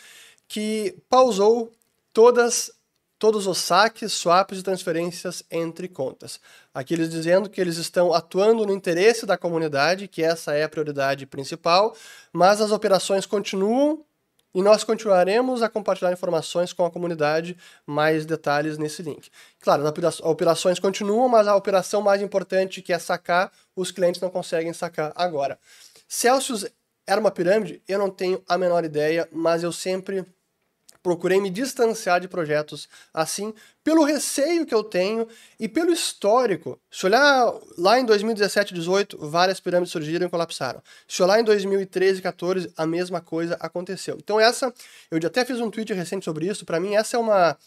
que 0.46 0.94
pausou 1.08 1.72
todas 2.12 2.70
todos 3.24 3.46
os 3.46 3.56
saques, 3.56 4.12
swaps 4.12 4.58
e 4.58 4.62
transferências 4.62 5.42
entre 5.50 5.88
contas. 5.88 6.38
Aqui 6.74 6.92
eles 6.92 7.08
dizendo 7.08 7.48
que 7.48 7.58
eles 7.58 7.78
estão 7.78 8.12
atuando 8.12 8.66
no 8.66 8.72
interesse 8.74 9.24
da 9.24 9.38
comunidade, 9.38 10.06
que 10.06 10.22
essa 10.22 10.52
é 10.52 10.62
a 10.62 10.68
prioridade 10.68 11.24
principal, 11.24 11.96
mas 12.30 12.60
as 12.60 12.70
operações 12.70 13.24
continuam 13.24 14.04
e 14.54 14.60
nós 14.60 14.84
continuaremos 14.84 15.62
a 15.62 15.70
compartilhar 15.70 16.12
informações 16.12 16.74
com 16.74 16.84
a 16.84 16.90
comunidade, 16.90 17.56
mais 17.86 18.26
detalhes 18.26 18.76
nesse 18.76 19.02
link. 19.02 19.30
Claro, 19.58 19.86
as 19.86 20.20
operações 20.20 20.78
continuam, 20.78 21.26
mas 21.26 21.48
a 21.48 21.56
operação 21.56 22.02
mais 22.02 22.20
importante 22.20 22.82
que 22.82 22.92
é 22.92 22.98
sacar, 22.98 23.50
os 23.74 23.90
clientes 23.90 24.20
não 24.20 24.28
conseguem 24.28 24.74
sacar 24.74 25.14
agora. 25.16 25.58
Celsius 26.06 26.66
era 27.06 27.18
uma 27.18 27.30
pirâmide? 27.30 27.82
Eu 27.88 27.98
não 27.98 28.10
tenho 28.10 28.42
a 28.46 28.58
menor 28.58 28.84
ideia, 28.84 29.26
mas 29.32 29.62
eu 29.62 29.72
sempre 29.72 30.26
procurei 31.04 31.38
me 31.38 31.50
distanciar 31.50 32.18
de 32.18 32.26
projetos 32.26 32.88
assim, 33.12 33.52
pelo 33.84 34.02
receio 34.04 34.64
que 34.64 34.74
eu 34.74 34.82
tenho 34.82 35.28
e 35.60 35.68
pelo 35.68 35.92
histórico. 35.92 36.80
Se 36.90 37.04
olhar 37.04 37.52
lá 37.76 38.00
em 38.00 38.06
2017 38.06 38.70
e 38.70 38.74
2018, 38.76 39.18
várias 39.28 39.60
pirâmides 39.60 39.92
surgiram 39.92 40.26
e 40.26 40.30
colapsaram. 40.30 40.82
Se 41.06 41.22
olhar 41.22 41.38
em 41.38 41.44
2013 41.44 42.20
e 42.20 42.22
2014, 42.22 42.72
a 42.74 42.86
mesma 42.86 43.20
coisa 43.20 43.54
aconteceu. 43.60 44.16
Então 44.18 44.40
essa, 44.40 44.72
eu 45.10 45.18
até 45.18 45.44
fiz 45.44 45.60
um 45.60 45.70
tweet 45.70 45.92
recente 45.92 46.24
sobre 46.24 46.46
isso, 46.46 46.64
para 46.64 46.80
mim 46.80 46.94
essa 46.96 47.18
é 47.18 47.20
uma 47.20 47.58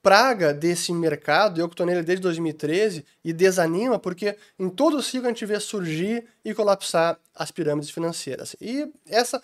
praga 0.00 0.54
desse 0.54 0.92
mercado, 0.92 1.60
eu 1.60 1.68
que 1.68 1.72
estou 1.72 1.84
nele 1.84 2.04
desde 2.04 2.22
2013, 2.22 3.04
e 3.24 3.32
desanima 3.32 3.98
porque 3.98 4.36
em 4.56 4.68
todo 4.68 5.02
ciclo 5.02 5.26
a 5.26 5.30
gente 5.30 5.44
vê 5.44 5.58
surgir 5.58 6.24
e 6.44 6.54
colapsar 6.54 7.18
as 7.34 7.50
pirâmides 7.50 7.90
financeiras. 7.90 8.54
E 8.60 8.88
essa 9.08 9.42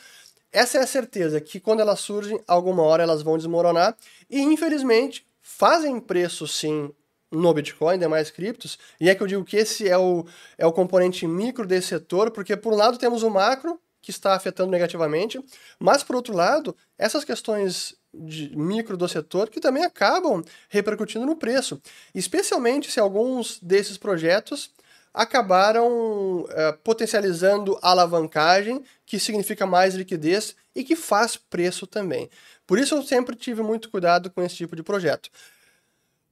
essa 0.52 0.78
é 0.78 0.82
a 0.82 0.86
certeza 0.86 1.40
que 1.40 1.58
quando 1.58 1.80
elas 1.80 2.00
surgem, 2.00 2.40
alguma 2.46 2.82
hora 2.82 3.02
elas 3.02 3.22
vão 3.22 3.36
desmoronar. 3.36 3.96
E 4.28 4.40
infelizmente 4.40 5.26
fazem 5.40 5.98
preço 5.98 6.46
sim 6.46 6.92
no 7.30 7.54
Bitcoin, 7.54 7.98
demais 7.98 8.30
criptos, 8.30 8.78
e 9.00 9.08
é 9.08 9.14
que 9.14 9.22
eu 9.22 9.26
digo 9.26 9.44
que 9.44 9.56
esse 9.56 9.88
é 9.88 9.96
o, 9.96 10.26
é 10.58 10.66
o 10.66 10.72
componente 10.72 11.26
micro 11.26 11.66
desse 11.66 11.88
setor, 11.88 12.30
porque 12.30 12.54
por 12.54 12.74
um 12.74 12.76
lado 12.76 12.98
temos 12.98 13.22
o 13.22 13.30
macro, 13.30 13.80
que 14.02 14.10
está 14.10 14.34
afetando 14.34 14.70
negativamente, 14.70 15.40
mas 15.78 16.02
por 16.02 16.16
outro 16.16 16.34
lado, 16.34 16.76
essas 16.98 17.24
questões 17.24 17.94
de 18.12 18.54
micro 18.54 18.96
do 18.96 19.08
setor 19.08 19.48
que 19.48 19.60
também 19.60 19.84
acabam 19.84 20.42
repercutindo 20.68 21.24
no 21.24 21.36
preço, 21.36 21.80
especialmente 22.14 22.90
se 22.90 23.00
alguns 23.00 23.58
desses 23.60 23.96
projetos 23.96 24.70
acabaram 25.12 26.40
uh, 26.40 26.48
potencializando 26.83 27.79
a 27.83 27.90
alavancagem, 27.90 28.83
que 29.05 29.18
significa 29.18 29.66
mais 29.66 29.94
liquidez 29.94 30.57
e 30.75 30.83
que 30.83 30.96
faz 30.96 31.37
preço 31.37 31.87
também. 31.87 32.31
Por 32.66 32.79
isso 32.79 32.94
eu 32.94 33.03
sempre 33.03 33.37
tive 33.37 33.62
muito 33.62 33.90
cuidado 33.90 34.31
com 34.31 34.42
esse 34.42 34.57
tipo 34.57 34.75
de 34.75 34.83
projeto. 34.83 35.29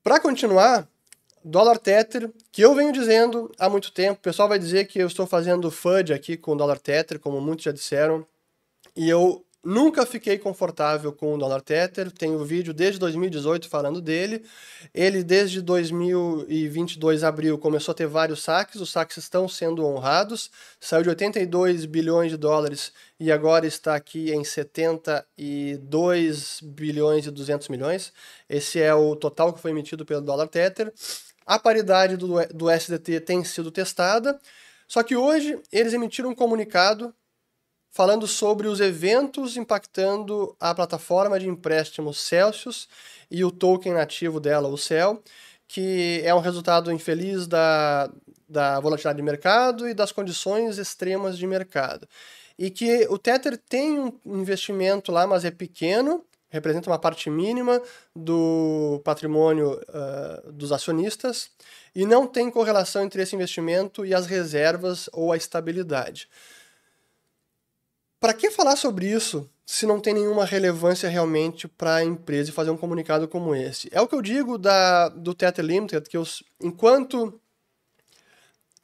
Para 0.03 0.19
continuar, 0.19 0.89
dólar 1.45 1.79
Tether, 1.79 2.31
que 2.51 2.63
eu 2.63 2.75
venho 2.75 2.93
dizendo 2.93 3.53
há 3.59 3.69
muito 3.69 3.93
tempo, 3.93 4.19
o 4.19 4.23
pessoal 4.23 4.49
vai 4.49 4.59
dizer 4.59 4.87
que 4.87 4.99
eu 4.99 5.07
estou 5.07 5.27
fazendo 5.27 5.71
FUD 5.71 6.13
aqui 6.13 6.37
com 6.37 6.57
dólar 6.57 6.79
Tether, 6.79 7.19
como 7.19 7.41
muitos 7.41 7.65
já 7.65 7.73
disseram, 7.73 8.27
e 8.97 9.09
eu 9.09 9.45
Nunca 9.63 10.07
fiquei 10.07 10.39
confortável 10.39 11.13
com 11.13 11.35
o 11.35 11.39
dólar 11.39 11.61
Tether, 11.61 12.11
tenho 12.11 12.43
vídeo 12.43 12.73
desde 12.73 12.99
2018 12.99 13.69
falando 13.69 14.01
dele. 14.01 14.43
Ele, 14.95 15.23
desde 15.23 15.61
2022, 15.61 17.23
abril, 17.23 17.59
começou 17.59 17.93
a 17.93 17.95
ter 17.95 18.07
vários 18.07 18.43
saques, 18.43 18.81
os 18.81 18.91
saques 18.91 19.19
estão 19.19 19.47
sendo 19.47 19.85
honrados. 19.85 20.51
Saiu 20.81 21.03
de 21.03 21.11
82 21.11 21.85
bilhões 21.85 22.31
de 22.31 22.39
dólares 22.39 22.91
e 23.19 23.31
agora 23.31 23.67
está 23.67 23.95
aqui 23.95 24.33
em 24.33 24.43
72 24.43 26.61
bilhões 26.63 27.27
e 27.27 27.31
200 27.31 27.69
milhões. 27.69 28.15
Esse 28.49 28.81
é 28.81 28.95
o 28.95 29.15
total 29.15 29.53
que 29.53 29.61
foi 29.61 29.73
emitido 29.73 30.07
pelo 30.07 30.23
dólar 30.23 30.49
Tether. 30.49 30.91
A 31.45 31.59
paridade 31.59 32.17
do, 32.17 32.43
do 32.47 32.71
SDT 32.71 33.21
tem 33.21 33.45
sido 33.45 33.71
testada, 33.71 34.41
só 34.89 35.03
que 35.03 35.15
hoje 35.15 35.61
eles 35.71 35.93
emitiram 35.93 36.31
um 36.31 36.35
comunicado 36.35 37.15
falando 37.91 38.27
sobre 38.27 38.69
os 38.69 38.81
eventos 38.81 39.57
impactando 39.57 40.55
a 40.61 40.75
plataforma 40.75 41.39
de 41.39 41.49
empréstimo 41.49 42.15
Celsius 42.15 42.89
e 43.31 43.45
o 43.45 43.51
token 43.51 43.93
nativo 43.93 44.39
dela, 44.41 44.69
o 44.69 44.79
CEL, 44.79 45.23
que 45.67 46.21
é 46.25 46.35
um 46.35 46.41
resultado 46.41 46.93
infeliz 46.93 47.47
da, 47.47 48.11
da 48.49 48.81
volatilidade 48.81 49.17
de 49.17 49.23
mercado 49.23 49.89
e 49.89 49.95
das 49.95 50.13
condições 50.13 50.79
extremas 50.79 51.39
de 51.39 51.47
mercado. 51.47 52.09
E 52.59 52.71
que 52.71 53.07
o 53.09 53.19
Tether 53.19 53.57
tem 53.57 53.99
um 53.99 54.41
investimento 54.41 55.11
lá, 55.11 55.27
mas 55.27 55.45
é 55.45 55.51
pequeno, 55.51 56.25
representa 56.51 56.91
uma 56.91 56.99
parte 56.99 57.31
mínima 57.31 57.81
do 58.15 59.01
patrimônio 59.05 59.81
uh, 59.89 60.53
dos 60.53 60.73
acionistas 60.73 61.51
e 61.95 62.05
não 62.05 62.27
tem 62.27 62.51
correlação 62.51 63.05
entre 63.05 63.23
esse 63.23 63.35
investimento 63.35 64.05
e 64.05 64.13
as 64.13 64.27
reservas 64.27 65.09
ou 65.13 65.33
a 65.33 65.37
estabilidade. 65.37 66.29
Para 68.21 68.35
que 68.35 68.51
falar 68.51 68.77
sobre 68.77 69.07
isso 69.07 69.49
se 69.65 69.87
não 69.87 69.99
tem 69.99 70.13
nenhuma 70.13 70.45
relevância 70.45 71.09
realmente 71.09 71.67
para 71.67 71.97
a 71.97 72.05
empresa 72.05 72.53
fazer 72.53 72.71
um 72.71 72.77
comunicado 72.77 73.27
como 73.27 73.55
esse? 73.55 73.89
É 73.91 74.01
o 74.01 74.07
que 74.07 74.15
eu 74.15 74.21
digo 74.21 74.59
da, 74.59 75.09
do 75.09 75.33
Tether 75.33 75.65
Limited, 75.65 76.07
que 76.07 76.19
enquanto 76.61 77.41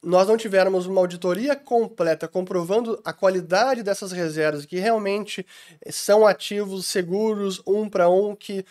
nós 0.01 0.27
não 0.27 0.37
tivermos 0.37 0.87
uma 0.87 1.01
auditoria 1.01 1.55
completa 1.55 2.27
comprovando 2.27 2.99
a 3.05 3.13
qualidade 3.13 3.83
dessas 3.83 4.11
reservas, 4.11 4.65
que 4.65 4.79
realmente 4.79 5.45
são 5.91 6.25
ativos 6.25 6.87
seguros, 6.87 7.61
um 7.67 7.87
para 7.87 8.09
um, 8.09 8.35
que 8.35 8.65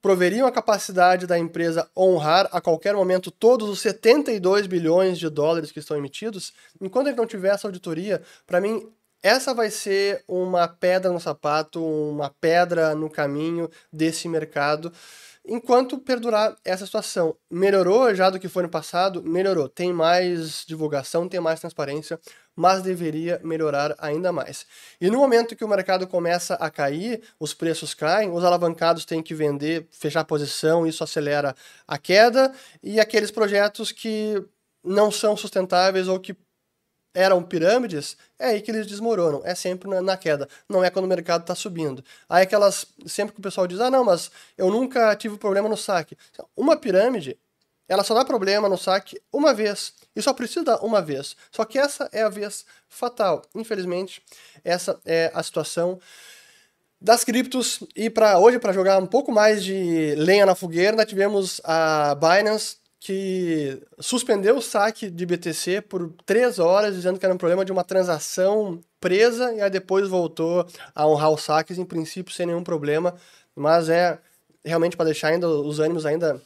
proveriam 0.00 0.46
a 0.46 0.52
capacidade 0.52 1.26
da 1.26 1.38
empresa 1.38 1.90
honrar 1.96 2.48
a 2.52 2.60
qualquer 2.60 2.94
momento 2.94 3.30
todos 3.30 3.68
os 3.68 3.80
72 3.80 4.68
bilhões 4.68 5.18
de 5.18 5.28
dólares 5.28 5.72
que 5.72 5.80
estão 5.80 5.96
emitidos, 5.96 6.52
enquanto 6.80 7.08
ele 7.08 7.16
não 7.16 7.26
tiver 7.26 7.54
essa 7.54 7.66
auditoria, 7.66 8.22
para 8.46 8.60
mim 8.60 8.92
essa 9.24 9.54
vai 9.54 9.70
ser 9.70 10.22
uma 10.28 10.68
pedra 10.68 11.10
no 11.10 11.18
sapato, 11.18 11.82
uma 11.82 12.28
pedra 12.28 12.94
no 12.94 13.08
caminho 13.08 13.70
desse 13.90 14.28
mercado, 14.28 14.92
enquanto 15.46 15.96
perdurar 15.96 16.54
essa 16.62 16.84
situação. 16.84 17.34
Melhorou 17.50 18.14
já 18.14 18.28
do 18.28 18.38
que 18.38 18.50
foi 18.50 18.64
no 18.64 18.68
passado? 18.68 19.22
Melhorou. 19.22 19.66
Tem 19.66 19.94
mais 19.94 20.62
divulgação, 20.66 21.26
tem 21.26 21.40
mais 21.40 21.58
transparência, 21.58 22.20
mas 22.54 22.82
deveria 22.82 23.40
melhorar 23.42 23.94
ainda 23.96 24.30
mais. 24.30 24.66
E 25.00 25.08
no 25.08 25.16
momento 25.16 25.56
que 25.56 25.64
o 25.64 25.68
mercado 25.68 26.06
começa 26.06 26.52
a 26.56 26.68
cair, 26.68 27.22
os 27.40 27.54
preços 27.54 27.94
caem, 27.94 28.30
os 28.30 28.44
alavancados 28.44 29.06
têm 29.06 29.22
que 29.22 29.34
vender, 29.34 29.88
fechar 29.90 30.20
a 30.20 30.24
posição, 30.24 30.86
isso 30.86 31.02
acelera 31.02 31.56
a 31.88 31.96
queda, 31.96 32.52
e 32.82 33.00
aqueles 33.00 33.30
projetos 33.30 33.90
que 33.90 34.44
não 34.84 35.10
são 35.10 35.34
sustentáveis 35.34 36.08
ou 36.08 36.20
que 36.20 36.36
eram 37.14 37.42
pirâmides, 37.42 38.16
é 38.38 38.48
aí 38.48 38.60
que 38.60 38.70
eles 38.70 38.86
desmoronam. 38.86 39.40
É 39.44 39.54
sempre 39.54 39.88
na, 39.88 40.02
na 40.02 40.16
queda. 40.16 40.48
Não 40.68 40.82
é 40.84 40.90
quando 40.90 41.04
o 41.04 41.08
mercado 41.08 41.42
está 41.42 41.54
subindo. 41.54 42.04
Aí 42.28 42.42
aquelas. 42.42 42.84
Sempre 43.06 43.32
que 43.34 43.40
o 43.40 43.42
pessoal 43.42 43.66
diz, 43.66 43.80
ah, 43.80 43.90
não, 43.90 44.04
mas 44.04 44.30
eu 44.58 44.70
nunca 44.70 45.14
tive 45.16 45.38
problema 45.38 45.68
no 45.68 45.76
saque. 45.76 46.18
Uma 46.56 46.76
pirâmide 46.76 47.38
ela 47.88 48.02
só 48.02 48.14
dá 48.14 48.24
problema 48.24 48.68
no 48.68 48.78
saque 48.78 49.20
uma 49.32 49.52
vez. 49.52 49.92
E 50.16 50.22
só 50.22 50.32
precisa 50.32 50.64
dar 50.64 50.78
uma 50.78 51.02
vez. 51.02 51.36
Só 51.50 51.64
que 51.64 51.78
essa 51.78 52.08
é 52.12 52.22
a 52.22 52.28
vez 52.28 52.64
fatal. 52.88 53.42
Infelizmente, 53.54 54.22
essa 54.64 54.98
é 55.04 55.30
a 55.34 55.42
situação 55.42 56.00
das 57.00 57.24
criptos. 57.24 57.80
E 57.94 58.08
para 58.08 58.38
hoje, 58.38 58.58
para 58.58 58.72
jogar 58.72 58.98
um 58.98 59.06
pouco 59.06 59.30
mais 59.30 59.62
de 59.62 60.14
lenha 60.16 60.46
na 60.46 60.54
fogueira, 60.54 60.96
nós 60.96 61.06
tivemos 61.06 61.60
a 61.64 62.14
Binance 62.14 62.78
que 63.04 63.82
suspendeu 63.98 64.56
o 64.56 64.62
saque 64.62 65.10
de 65.10 65.26
BTC 65.26 65.82
por 65.82 66.10
três 66.24 66.58
horas, 66.58 66.94
dizendo 66.94 67.18
que 67.18 67.26
era 67.26 67.34
um 67.34 67.38
problema 67.38 67.62
de 67.62 67.70
uma 67.70 67.84
transação 67.84 68.80
presa, 68.98 69.52
e 69.52 69.60
aí 69.60 69.68
depois 69.68 70.08
voltou 70.08 70.66
a 70.94 71.06
honrar 71.06 71.30
os 71.30 71.42
saques, 71.42 71.76
em 71.76 71.84
princípio, 71.84 72.32
sem 72.32 72.46
nenhum 72.46 72.64
problema. 72.64 73.14
Mas 73.54 73.90
é 73.90 74.18
realmente 74.64 74.96
para 74.96 75.04
deixar 75.04 75.28
ainda 75.28 75.46
os 75.46 75.80
ânimos 75.80 76.06
ainda 76.06 76.40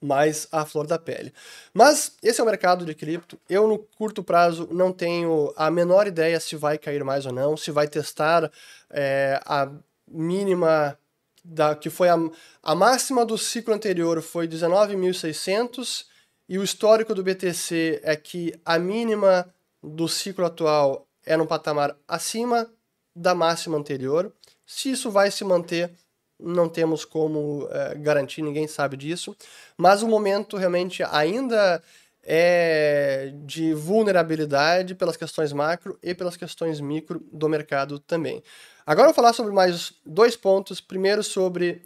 mais 0.00 0.46
à 0.52 0.64
flor 0.64 0.86
da 0.86 0.96
pele. 0.96 1.34
Mas 1.74 2.12
esse 2.22 2.40
é 2.40 2.44
o 2.44 2.46
mercado 2.46 2.84
de 2.84 2.94
cripto. 2.94 3.36
Eu, 3.48 3.66
no 3.66 3.76
curto 3.76 4.22
prazo, 4.22 4.68
não 4.70 4.92
tenho 4.92 5.52
a 5.56 5.72
menor 5.72 6.06
ideia 6.06 6.38
se 6.38 6.54
vai 6.54 6.78
cair 6.78 7.02
mais 7.02 7.26
ou 7.26 7.32
não, 7.32 7.56
se 7.56 7.72
vai 7.72 7.88
testar 7.88 8.48
é, 8.90 9.40
a 9.44 9.68
mínima 10.06 10.96
da 11.44 11.74
que 11.74 11.90
foi 11.90 12.08
a, 12.08 12.16
a 12.62 12.74
máxima 12.74 13.24
do 13.24 13.38
ciclo 13.38 13.74
anterior 13.74 14.20
foi 14.22 14.46
19.600 14.46 16.04
e 16.48 16.58
o 16.58 16.64
histórico 16.64 17.14
do 17.14 17.22
BTC 17.22 18.00
é 18.02 18.16
que 18.16 18.52
a 18.64 18.78
mínima 18.78 19.52
do 19.82 20.08
ciclo 20.08 20.44
atual 20.44 21.06
é 21.24 21.36
no 21.36 21.46
patamar 21.46 21.96
acima 22.06 22.70
da 23.14 23.34
máxima 23.34 23.76
anterior. 23.76 24.32
Se 24.66 24.90
isso 24.90 25.10
vai 25.10 25.30
se 25.30 25.44
manter, 25.44 25.90
não 26.38 26.68
temos 26.68 27.04
como 27.04 27.68
é, 27.70 27.94
garantir, 27.96 28.42
ninguém 28.42 28.66
sabe 28.66 28.96
disso, 28.96 29.36
mas 29.76 30.02
o 30.02 30.08
momento 30.08 30.56
realmente 30.56 31.02
ainda 31.04 31.82
é 32.22 33.32
de 33.44 33.72
vulnerabilidade 33.74 34.94
pelas 34.94 35.16
questões 35.16 35.52
macro 35.52 35.98
e 36.02 36.14
pelas 36.14 36.36
questões 36.36 36.80
micro 36.80 37.20
do 37.32 37.48
mercado 37.48 37.98
também. 37.98 38.42
Agora 38.86 39.08
eu 39.08 39.14
vou 39.14 39.14
falar 39.14 39.32
sobre 39.32 39.52
mais 39.52 39.92
dois 40.04 40.36
pontos. 40.36 40.80
Primeiro 40.80 41.22
sobre 41.22 41.82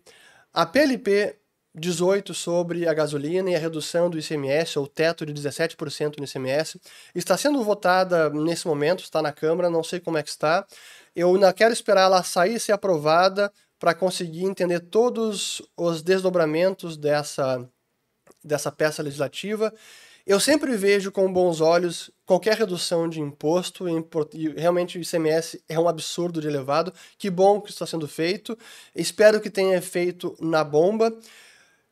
a 0.53 0.65
PLP 0.65 1.37
18 1.75 2.33
sobre 2.33 2.87
a 2.87 2.95
gasolina 2.95 3.51
e 3.51 3.57
a 3.57 3.59
redução 3.59 4.09
do 4.09 4.17
ICMS, 4.17 4.79
ou 4.79 4.87
teto 4.87 5.27
de 5.27 5.35
17% 5.35 6.19
no 6.19 6.25
ICMS. 6.25 6.81
Está 7.15 7.37
sendo 7.37 7.63
votada 7.65 8.31
nesse 8.31 8.67
momento, 8.67 9.03
está 9.03 9.21
na 9.21 9.33
Câmara, 9.33 9.69
não 9.69 9.83
sei 9.83 9.99
como 9.99 10.17
é 10.17 10.23
que 10.23 10.31
está. 10.31 10.65
Eu 11.17 11.35
ainda 11.35 11.53
quero 11.53 11.73
esperar 11.73 12.03
ela 12.03 12.23
sair 12.23 12.55
e 12.55 12.61
ser 12.61 12.73
aprovada 12.73 13.53
para 13.79 13.93
conseguir 13.93 14.45
entender 14.45 14.81
todos 14.81 15.61
os 15.77 16.01
desdobramentos 16.01 16.97
dessa, 16.97 17.69
dessa 18.43 18.71
peça 18.71 19.03
legislativa. 19.03 19.75
Eu 20.27 20.41
sempre 20.41 20.75
vejo 20.75 21.13
com 21.13 21.31
bons 21.31 21.61
olhos 21.61 22.11
qualquer 22.25 22.57
redução 22.57 23.07
de 23.07 23.21
imposto, 23.21 23.87
e 24.33 24.49
realmente 24.57 24.97
o 24.97 25.03
ICMS 25.03 25.63
é 25.69 25.79
um 25.79 25.87
absurdo 25.87 26.41
de 26.41 26.49
elevado. 26.49 26.95
Que 27.19 27.29
bom 27.29 27.61
que 27.61 27.71
está 27.71 27.87
sendo 27.87 28.09
feito. 28.09 28.57
Espero 28.95 29.39
que 29.39 29.51
tenha 29.51 29.77
efeito 29.77 30.35
na 30.41 30.65
bomba. 30.65 31.15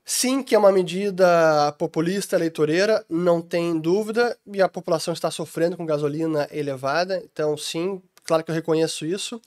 Sim, 0.04 0.42
que 0.42 0.54
é 0.54 0.58
uma 0.58 0.72
medida 0.72 1.72
populista 1.78 2.34
eleitoreira, 2.36 3.04
não 3.08 3.40
tem 3.40 3.78
dúvida, 3.78 4.36
e 4.46 4.60
a 4.60 4.68
população 4.68 5.14
está 5.14 5.30
sofrendo 5.30 5.76
com 5.76 5.86
gasolina 5.86 6.48
elevada, 6.50 7.22
então 7.24 7.56
sim, 7.56 8.02
claro 8.24 8.42
que 8.42 8.50
eu 8.50 8.54
reconheço 8.54 9.06
isso. 9.06 9.40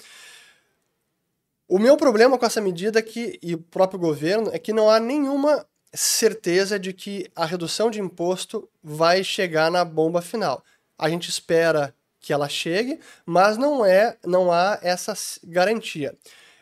O 1.67 1.77
meu 1.77 1.97
problema 1.97 2.37
com 2.37 2.45
essa 2.45 2.61
medida 2.61 2.99
aqui, 2.99 3.37
e 3.41 3.53
o 3.53 3.57
próprio 3.57 3.99
governo, 3.99 4.49
é 4.53 4.59
que 4.59 4.71
não 4.71 4.89
há 4.89 4.97
nenhuma 4.97 5.65
certeza 5.95 6.77
de 6.77 6.93
que 6.93 7.29
a 7.35 7.45
redução 7.45 7.89
de 7.89 8.01
imposto 8.01 8.69
vai 8.83 9.23
chegar 9.23 9.71
na 9.71 9.85
bomba 9.85 10.21
final. 10.21 10.63
A 10.97 11.09
gente 11.09 11.29
espera 11.29 11.93
que 12.19 12.33
ela 12.33 12.49
chegue, 12.49 12.99
mas 13.25 13.57
não 13.57 13.85
é, 13.85 14.17
não 14.25 14.51
há 14.51 14.79
essa 14.81 15.13
garantia. 15.43 16.15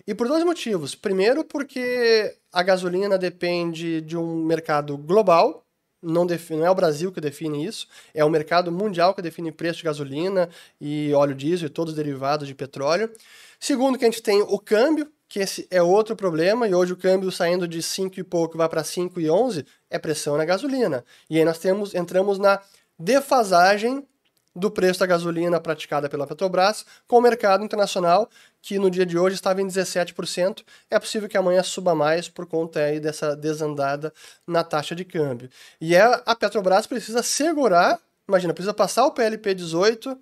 E 0.06 0.14
por 0.14 0.28
dois 0.28 0.44
motivos. 0.44 0.94
Primeiro, 0.94 1.44
porque 1.46 2.36
a 2.52 2.62
gasolina 2.62 3.18
depende 3.18 4.02
de 4.02 4.18
um 4.18 4.44
mercado 4.44 4.98
global, 4.98 5.64
não, 6.02 6.26
define, 6.26 6.60
não 6.60 6.68
é 6.68 6.70
o 6.70 6.76
Brasil 6.76 7.12
que 7.14 7.22
define 7.22 7.66
isso, 7.66 7.88
é 8.14 8.26
o 8.26 8.30
mercado 8.30 8.72
mundial 8.72 9.14
que 9.14 9.22
define 9.22 9.52
preço 9.54 9.78
de 9.78 9.86
gasolina 9.86 10.50
e 10.80 11.14
óleo 11.14 11.34
diesel 11.34 11.68
e 11.68 11.70
todos 11.70 11.94
os 11.94 11.98
derivados 11.98 12.46
de 12.46 12.54
petróleo. 12.54 13.10
Segundo, 13.58 13.98
que 13.98 14.04
a 14.04 14.10
gente 14.10 14.22
tem 14.22 14.42
o 14.42 14.60
câmbio, 14.60 15.10
que 15.34 15.40
esse 15.40 15.68
é 15.72 15.82
outro 15.82 16.16
problema, 16.16 16.68
e 16.68 16.76
hoje 16.76 16.94
o 16.94 16.96
câmbio 16.96 17.32
saindo 17.32 17.68
de 17.68 17.82
5 17.82 18.20
e 18.20 18.24
pouco 18.24 18.56
vai 18.56 18.70
para 18.70 18.84
5 18.84 19.20
e 19.20 19.32
11, 19.32 19.66
é 19.90 19.98
pressão 19.98 20.38
na 20.38 20.46
gasolina. 20.46 21.04
E 21.28 21.40
aí 21.40 21.44
nós 21.44 21.58
temos, 21.58 21.96
entramos 21.96 22.38
na 22.38 22.62
defasagem 23.00 24.08
do 24.56 24.70
preço 24.70 25.00
da 25.00 25.08
gasolina 25.08 25.60
praticada 25.60 26.08
pela 26.08 26.28
Petrobras 26.28 26.86
com 27.08 27.18
o 27.18 27.22
mercado 27.22 27.64
internacional, 27.64 28.30
que 28.62 28.78
no 28.78 28.92
dia 28.92 29.08
de 29.08 29.18
hoje 29.18 29.34
estava 29.34 29.60
em 29.60 29.66
17%. 29.66 30.64
É 30.88 31.00
possível 31.00 31.28
que 31.28 31.36
amanhã 31.36 31.64
suba 31.64 31.96
mais 31.96 32.30
por 32.30 32.46
conta 32.46 32.82
aí 32.82 33.00
dessa 33.00 33.36
desandada 33.36 34.14
na 34.46 34.64
taxa 34.64 34.94
de 34.94 35.04
câmbio. 35.04 35.50
E 35.82 35.96
é, 35.96 36.22
a 36.28 36.36
Petrobras 36.36 36.86
precisa 36.86 37.24
segurar, 37.24 38.00
imagina, 38.28 38.54
precisa 38.54 38.72
passar 38.72 39.04
o 39.08 39.12
PLP 39.12 39.56
18, 39.56 40.16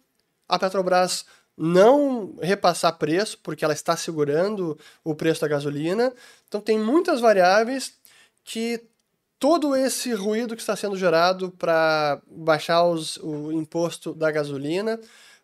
a 0.47 0.58
Petrobras 0.58 1.26
não 1.57 2.35
repassar 2.41 2.97
preço, 2.97 3.37
porque 3.43 3.63
ela 3.63 3.73
está 3.73 3.95
segurando 3.95 4.77
o 5.03 5.13
preço 5.13 5.41
da 5.41 5.47
gasolina. 5.47 6.13
Então 6.47 6.59
tem 6.59 6.79
muitas 6.79 7.19
variáveis 7.19 7.93
que 8.43 8.81
todo 9.39 9.75
esse 9.75 10.13
ruído 10.13 10.55
que 10.55 10.61
está 10.61 10.75
sendo 10.75 10.95
gerado 10.95 11.51
para 11.51 12.21
baixar 12.27 12.83
os, 12.83 13.17
o 13.17 13.51
imposto 13.51 14.13
da 14.13 14.31
gasolina 14.31 14.99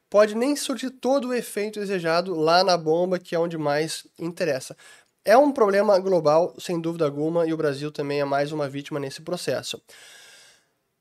pode 0.10 0.36
nem 0.36 0.56
surtir 0.56 0.92
todo 0.92 1.30
o 1.30 1.34
efeito 1.34 1.80
desejado 1.80 2.34
lá 2.36 2.64
na 2.64 2.78
bomba, 2.78 3.20
que 3.20 3.36
é 3.36 3.40
onde 3.40 3.58
mais 3.58 4.06
interessa. 4.18 4.76
É 5.26 5.38
um 5.38 5.52
problema 5.52 6.00
global, 6.00 6.56
sem 6.58 6.80
dúvida 6.80 7.06
alguma, 7.06 7.46
e 7.46 7.54
o 7.54 7.58
Brasil 7.58 7.92
também 7.92 8.22
é 8.22 8.26
mais 8.26 8.52
uma 8.52 8.70
vítima 8.70 9.00
nesse 9.00 9.22
processo. 9.22 9.82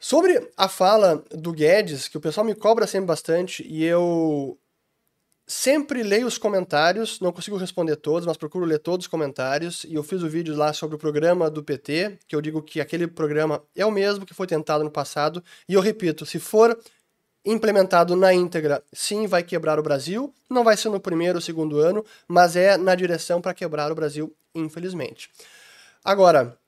Sobre 0.00 0.50
a 0.56 0.68
fala 0.68 1.24
do 1.30 1.52
Guedes, 1.52 2.08
que 2.08 2.18
o 2.18 2.20
pessoal 2.20 2.44
me 2.44 2.54
cobra 2.54 2.86
sempre 2.86 3.06
bastante, 3.06 3.64
e 3.68 3.84
eu 3.84 4.58
Sempre 5.48 6.02
leio 6.02 6.26
os 6.26 6.38
comentários, 6.38 7.20
não 7.20 7.30
consigo 7.30 7.56
responder 7.56 7.94
todos, 7.94 8.26
mas 8.26 8.36
procuro 8.36 8.64
ler 8.64 8.80
todos 8.80 9.04
os 9.04 9.08
comentários. 9.08 9.84
E 9.84 9.94
eu 9.94 10.02
fiz 10.02 10.20
o 10.20 10.26
um 10.26 10.28
vídeo 10.28 10.56
lá 10.56 10.72
sobre 10.72 10.96
o 10.96 10.98
programa 10.98 11.48
do 11.48 11.62
PT, 11.62 12.18
que 12.26 12.34
eu 12.34 12.40
digo 12.40 12.60
que 12.60 12.80
aquele 12.80 13.06
programa 13.06 13.62
é 13.76 13.86
o 13.86 13.92
mesmo 13.92 14.26
que 14.26 14.34
foi 14.34 14.48
tentado 14.48 14.82
no 14.82 14.90
passado. 14.90 15.42
E 15.68 15.74
eu 15.74 15.80
repito, 15.80 16.26
se 16.26 16.40
for 16.40 16.76
implementado 17.44 18.16
na 18.16 18.34
íntegra, 18.34 18.82
sim, 18.92 19.28
vai 19.28 19.44
quebrar 19.44 19.78
o 19.78 19.82
Brasil. 19.84 20.34
Não 20.50 20.64
vai 20.64 20.76
ser 20.76 20.88
no 20.88 20.98
primeiro 20.98 21.38
ou 21.38 21.42
segundo 21.42 21.78
ano, 21.78 22.04
mas 22.26 22.56
é 22.56 22.76
na 22.76 22.96
direção 22.96 23.40
para 23.40 23.54
quebrar 23.54 23.92
o 23.92 23.94
Brasil, 23.94 24.34
infelizmente. 24.52 25.30
Agora, 26.04 26.58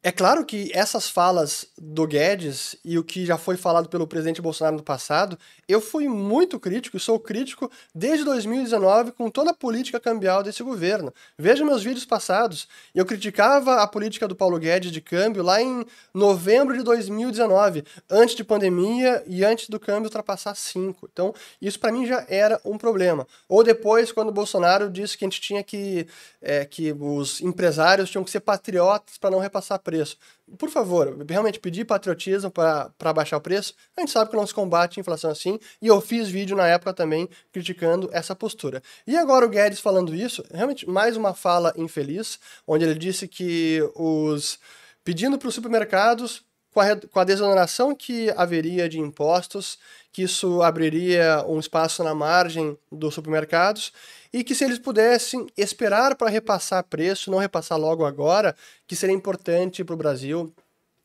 é 0.00 0.12
claro 0.12 0.44
que 0.44 0.70
essas 0.72 1.10
falas 1.10 1.66
do 1.76 2.06
Guedes 2.06 2.76
e 2.84 2.96
o 2.96 3.02
que 3.02 3.26
já 3.26 3.36
foi 3.36 3.56
falado 3.56 3.88
pelo 3.88 4.06
presidente 4.06 4.40
Bolsonaro 4.40 4.76
no 4.76 4.82
passado, 4.82 5.36
eu 5.66 5.80
fui 5.80 6.06
muito 6.06 6.58
crítico 6.60 7.00
sou 7.00 7.18
crítico 7.18 7.68
desde 7.92 8.24
2019 8.24 9.10
com 9.12 9.28
toda 9.28 9.50
a 9.50 9.54
política 9.54 9.98
cambial 9.98 10.42
desse 10.42 10.62
governo. 10.62 11.12
Veja 11.36 11.64
meus 11.64 11.82
vídeos 11.82 12.04
passados. 12.04 12.68
Eu 12.94 13.04
criticava 13.04 13.82
a 13.82 13.88
política 13.88 14.28
do 14.28 14.36
Paulo 14.36 14.58
Guedes 14.58 14.92
de 14.92 15.00
câmbio 15.00 15.42
lá 15.42 15.60
em 15.60 15.84
novembro 16.14 16.76
de 16.76 16.84
2019, 16.84 17.84
antes 18.08 18.36
de 18.36 18.44
pandemia 18.44 19.24
e 19.26 19.44
antes 19.44 19.68
do 19.68 19.80
câmbio 19.80 20.04
ultrapassar 20.04 20.54
5. 20.54 21.08
Então, 21.12 21.34
isso 21.60 21.80
para 21.80 21.90
mim 21.90 22.06
já 22.06 22.24
era 22.28 22.60
um 22.64 22.78
problema. 22.78 23.26
Ou 23.48 23.64
depois, 23.64 24.12
quando 24.12 24.28
o 24.28 24.32
Bolsonaro 24.32 24.88
disse 24.88 25.18
que 25.18 25.24
a 25.24 25.28
gente 25.28 25.40
tinha 25.40 25.64
que. 25.64 26.06
É, 26.40 26.64
que 26.64 26.92
os 26.92 27.40
empresários 27.40 28.10
tinham 28.10 28.22
que 28.22 28.30
ser 28.30 28.40
patriotas 28.40 29.18
para 29.18 29.30
não 29.30 29.40
repassar 29.40 29.80
preço. 29.88 30.18
Por 30.58 30.68
favor, 30.68 31.16
realmente 31.26 31.58
pedir 31.58 31.86
patriotismo 31.86 32.50
para 32.50 33.12
baixar 33.14 33.38
o 33.38 33.40
preço, 33.40 33.72
a 33.96 34.00
gente 34.02 34.12
sabe 34.12 34.30
que 34.30 34.36
não 34.36 34.46
se 34.46 34.52
combate 34.52 34.98
a 34.98 35.00
inflação 35.00 35.30
assim, 35.30 35.58
e 35.80 35.86
eu 35.86 35.98
fiz 35.98 36.28
vídeo 36.28 36.54
na 36.54 36.66
época 36.66 36.92
também 36.92 37.26
criticando 37.50 38.10
essa 38.12 38.36
postura. 38.36 38.82
E 39.06 39.16
agora 39.16 39.46
o 39.46 39.48
Guedes 39.48 39.80
falando 39.80 40.14
isso, 40.14 40.44
realmente 40.52 40.86
mais 40.86 41.16
uma 41.16 41.32
fala 41.32 41.72
infeliz, 41.74 42.38
onde 42.66 42.84
ele 42.84 42.98
disse 42.98 43.26
que 43.26 43.80
os 43.94 44.58
pedindo 45.02 45.38
para 45.38 45.48
os 45.48 45.54
supermercados 45.54 46.42
com 46.72 46.80
a, 46.80 46.96
com 46.96 47.20
a 47.20 47.24
desoneração 47.24 47.94
que 47.94 48.30
haveria 48.36 48.88
de 48.88 48.98
impostos, 48.98 49.78
que 50.12 50.22
isso 50.22 50.62
abriria 50.62 51.44
um 51.46 51.58
espaço 51.58 52.02
na 52.02 52.14
margem 52.14 52.76
dos 52.90 53.14
supermercados 53.14 53.92
e 54.32 54.44
que 54.44 54.54
se 54.54 54.64
eles 54.64 54.78
pudessem 54.78 55.46
esperar 55.56 56.14
para 56.14 56.30
repassar 56.30 56.84
preço, 56.84 57.30
não 57.30 57.38
repassar 57.38 57.78
logo 57.78 58.04
agora, 58.04 58.54
que 58.86 58.94
seria 58.94 59.14
importante 59.14 59.82
para 59.82 59.94
o 59.94 59.98
Brasil 59.98 60.52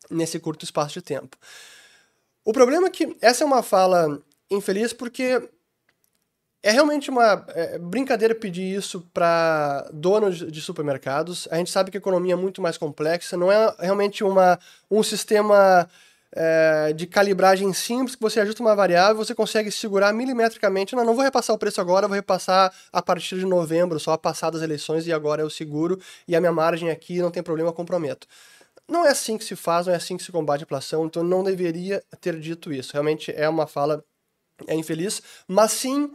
nesse 0.10 0.40
curto 0.40 0.66
espaço 0.66 0.96
de 0.96 1.02
tempo. 1.02 1.38
O 2.44 2.52
problema 2.52 2.88
é 2.88 2.90
que 2.90 3.16
essa 3.22 3.44
é 3.44 3.48
uma 3.48 3.64
fala 3.64 4.22
infeliz 4.52 4.92
porque 4.92 5.42
é 6.64 6.72
realmente 6.72 7.10
uma 7.10 7.46
é, 7.50 7.78
brincadeira 7.78 8.34
pedir 8.34 8.74
isso 8.74 9.02
para 9.14 9.90
donos 9.94 10.38
de 10.38 10.62
supermercados. 10.62 11.46
A 11.52 11.58
gente 11.58 11.70
sabe 11.70 11.92
que 11.92 11.98
a 11.98 12.00
economia 12.00 12.34
é 12.34 12.38
muito 12.38 12.62
mais 12.62 12.78
complexa, 12.78 13.36
não 13.36 13.52
é 13.52 13.76
realmente 13.80 14.24
uma, 14.24 14.58
um 14.90 15.04
sistema 15.04 15.90
é, 16.32 16.94
de 16.94 17.06
calibragem 17.06 17.72
simples 17.74 18.16
que 18.16 18.22
você 18.22 18.40
ajusta 18.40 18.64
uma 18.64 18.76
variável 18.76 19.18
você 19.18 19.36
consegue 19.36 19.70
segurar 19.70 20.14
milimetricamente. 20.14 20.96
Não, 20.96 21.04
não 21.04 21.14
vou 21.14 21.24
repassar 21.24 21.54
o 21.54 21.60
preço 21.60 21.82
agora, 21.82 22.08
vou 22.08 22.16
repassar 22.16 22.74
a 22.94 23.02
partir 23.02 23.38
de 23.38 23.46
novembro, 23.46 24.00
só 24.00 24.16
passadas 24.16 24.62
as 24.62 24.64
eleições 24.64 25.06
e 25.06 25.12
agora 25.12 25.42
eu 25.42 25.50
seguro 25.50 26.00
e 26.26 26.34
a 26.34 26.40
minha 26.40 26.54
margem 26.54 26.90
aqui 26.90 27.20
não 27.20 27.30
tem 27.30 27.44
problema, 27.44 27.74
comprometo. 27.74 28.26
Não 28.88 29.06
é 29.06 29.10
assim 29.10 29.38
que 29.38 29.44
se 29.44 29.56
faz, 29.56 29.86
não 29.86 29.94
é 29.94 29.98
assim 29.98 30.16
que 30.16 30.24
se 30.24 30.32
combate 30.32 30.62
a 30.62 30.64
inflação, 30.64 31.06
então 31.06 31.24
não 31.24 31.44
deveria 31.44 32.02
ter 32.22 32.40
dito 32.40 32.72
isso. 32.72 32.94
Realmente 32.94 33.34
é 33.36 33.48
uma 33.50 33.68
fala 33.68 34.04
é 34.68 34.76
infeliz, 34.76 35.22
mas 35.48 35.72
sim 35.72 36.12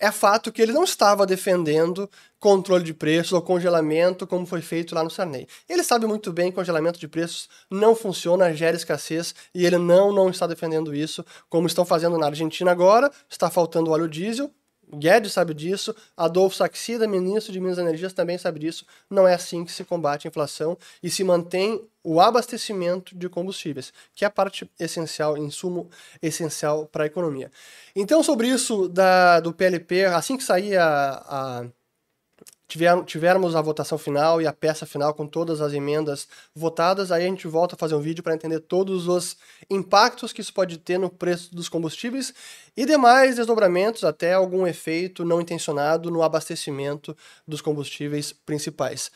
é 0.00 0.10
fato 0.10 0.50
que 0.50 0.62
ele 0.62 0.72
não 0.72 0.82
estava 0.82 1.26
defendendo 1.26 2.10
controle 2.38 2.82
de 2.82 2.94
preços 2.94 3.34
ou 3.34 3.42
congelamento, 3.42 4.26
como 4.26 4.46
foi 4.46 4.62
feito 4.62 4.94
lá 4.94 5.04
no 5.04 5.10
Sarney. 5.10 5.46
Ele 5.68 5.84
sabe 5.84 6.06
muito 6.06 6.32
bem 6.32 6.50
que 6.50 6.56
congelamento 6.56 6.98
de 6.98 7.06
preços 7.06 7.48
não 7.70 7.94
funciona, 7.94 8.52
gera 8.54 8.76
escassez, 8.76 9.34
e 9.54 9.66
ele 9.66 9.76
não, 9.76 10.10
não 10.10 10.30
está 10.30 10.46
defendendo 10.46 10.94
isso, 10.94 11.24
como 11.50 11.66
estão 11.66 11.84
fazendo 11.84 12.16
na 12.16 12.26
Argentina 12.26 12.70
agora, 12.70 13.10
está 13.28 13.50
faltando 13.50 13.90
óleo 13.90 14.08
diesel, 14.08 14.50
Guedes 14.92 15.32
sabe 15.32 15.54
disso, 15.54 15.94
Adolfo 16.16 16.56
Saxida, 16.56 17.06
ministro 17.06 17.52
de 17.52 17.60
Minas 17.60 17.78
e 17.78 17.80
Energias, 17.80 18.12
também 18.12 18.36
sabe 18.36 18.58
disso. 18.58 18.84
Não 19.08 19.26
é 19.26 19.34
assim 19.34 19.64
que 19.64 19.72
se 19.72 19.84
combate 19.84 20.26
a 20.26 20.30
inflação 20.30 20.76
e 21.02 21.08
se 21.08 21.22
mantém 21.22 21.86
o 22.02 22.20
abastecimento 22.20 23.16
de 23.16 23.28
combustíveis, 23.28 23.92
que 24.14 24.24
é 24.24 24.28
a 24.28 24.30
parte 24.30 24.70
essencial, 24.78 25.36
insumo 25.36 25.88
essencial 26.22 26.86
para 26.86 27.04
a 27.04 27.06
economia. 27.06 27.50
Então, 27.94 28.22
sobre 28.22 28.48
isso 28.48 28.88
da, 28.88 29.40
do 29.40 29.52
PLP, 29.52 30.06
assim 30.06 30.36
que 30.36 30.42
sair 30.42 30.76
a, 30.76 31.22
a 31.26 31.66
tiver, 32.70 33.04
tivermos 33.04 33.56
a 33.56 33.60
votação 33.60 33.98
final 33.98 34.40
e 34.40 34.46
a 34.46 34.52
peça 34.52 34.86
final 34.86 35.12
com 35.12 35.26
todas 35.26 35.60
as 35.60 35.72
emendas 35.72 36.28
votadas, 36.54 37.10
aí 37.10 37.24
a 37.24 37.28
gente 37.28 37.48
volta 37.48 37.74
a 37.74 37.78
fazer 37.78 37.96
um 37.96 38.00
vídeo 38.00 38.22
para 38.22 38.34
entender 38.34 38.60
todos 38.60 39.08
os 39.08 39.36
impactos 39.68 40.32
que 40.32 40.40
isso 40.40 40.54
pode 40.54 40.78
ter 40.78 40.96
no 40.96 41.10
preço 41.10 41.52
dos 41.54 41.68
combustíveis 41.68 42.32
e 42.76 42.86
demais 42.86 43.36
desdobramentos, 43.36 44.04
até 44.04 44.34
algum 44.34 44.66
efeito 44.66 45.24
não 45.24 45.40
intencionado 45.40 46.10
no 46.10 46.22
abastecimento 46.22 47.16
dos 47.46 47.60
combustíveis 47.60 48.32
principais. 48.32 49.10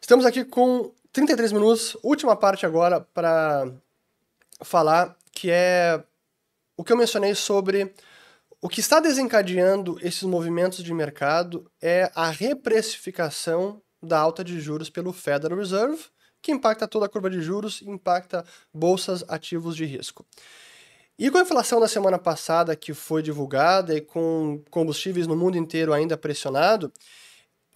Estamos 0.00 0.26
aqui 0.26 0.44
com 0.44 0.92
33 1.10 1.52
minutos, 1.52 1.96
última 2.02 2.36
parte 2.36 2.66
agora 2.66 3.00
para 3.00 3.72
falar 4.60 5.16
que 5.32 5.50
é 5.50 6.02
o 6.76 6.84
que 6.84 6.92
eu 6.92 6.96
mencionei 6.96 7.34
sobre 7.34 7.92
o 8.60 8.68
que 8.68 8.80
está 8.80 8.98
desencadeando 8.98 9.98
esses 10.02 10.24
movimentos 10.24 10.82
de 10.82 10.92
mercado 10.92 11.70
é 11.80 12.10
a 12.14 12.28
reprecificação 12.28 13.80
da 14.02 14.18
alta 14.18 14.42
de 14.42 14.58
juros 14.60 14.90
pelo 14.90 15.12
Federal 15.12 15.58
Reserve, 15.58 16.04
que 16.42 16.50
impacta 16.50 16.88
toda 16.88 17.06
a 17.06 17.08
curva 17.08 17.30
de 17.30 17.40
juros 17.40 17.80
e 17.82 17.88
impacta 17.88 18.44
bolsas 18.72 19.24
ativos 19.28 19.76
de 19.76 19.84
risco. 19.84 20.26
E 21.16 21.30
com 21.30 21.38
a 21.38 21.42
inflação 21.42 21.80
da 21.80 21.88
semana 21.88 22.18
passada 22.18 22.74
que 22.76 22.94
foi 22.94 23.22
divulgada 23.22 23.96
e 23.96 24.00
com 24.00 24.62
combustíveis 24.70 25.26
no 25.26 25.36
mundo 25.36 25.56
inteiro 25.56 25.92
ainda 25.92 26.16
pressionado, 26.16 26.92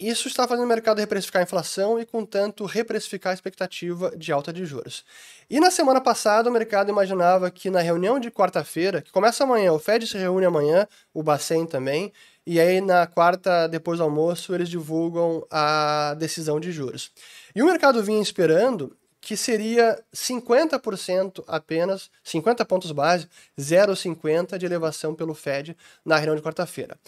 isso 0.09 0.29
está 0.29 0.49
fazendo 0.49 0.65
o 0.65 0.69
mercado 0.69 0.99
reprecificar 0.99 1.41
a 1.41 1.45
inflação 1.45 1.99
e, 2.01 2.07
contanto, 2.07 2.65
reprecificar 2.65 3.31
a 3.31 3.35
expectativa 3.35 4.17
de 4.17 4.33
alta 4.33 4.53
de 4.53 4.65
juros. 4.65 5.05
E 5.49 5.61
na 5.61 5.71
semana 5.71 6.01
passada, 6.01 6.49
o 6.49 6.53
mercado 6.53 6.91
imaginava 6.91 7.51
que 7.51 7.71
na 7.71 7.81
reunião 7.81 8.19
de 8.19 8.31
quarta-feira, 8.31 9.03
que 9.03 9.13
começa 9.13 9.45
amanhã, 9.45 9.73
o 9.73 9.79
Fed 9.79 10.07
se 10.07 10.17
reúne 10.17 10.47
amanhã, 10.47 10.87
o 11.13 11.23
Bacen 11.23 11.67
também, 11.67 12.13
e 12.47 12.59
aí 12.59 12.81
na 12.81 13.07
quarta, 13.07 13.69
depois 13.69 13.99
do 13.99 14.05
almoço, 14.05 14.55
eles 14.55 14.69
divulgam 14.69 15.47
a 15.51 16.15
decisão 16.19 16.59
de 16.59 16.73
juros. 16.73 17.13
E 17.55 17.63
o 17.63 17.67
mercado 17.67 18.03
vinha 18.03 18.21
esperando 18.21 18.97
que 19.21 19.37
seria 19.37 20.03
50% 20.13 21.45
apenas, 21.47 22.11
50 22.25 22.65
pontos 22.65 22.91
base, 22.91 23.29
0,50 23.57 24.59
de 24.59 24.67
elevação 24.67 25.15
pelo 25.15 25.33
Fed 25.33 25.77
na 26.05 26.17
reunião 26.17 26.35
de 26.35 26.43
quarta-feira. 26.43 26.99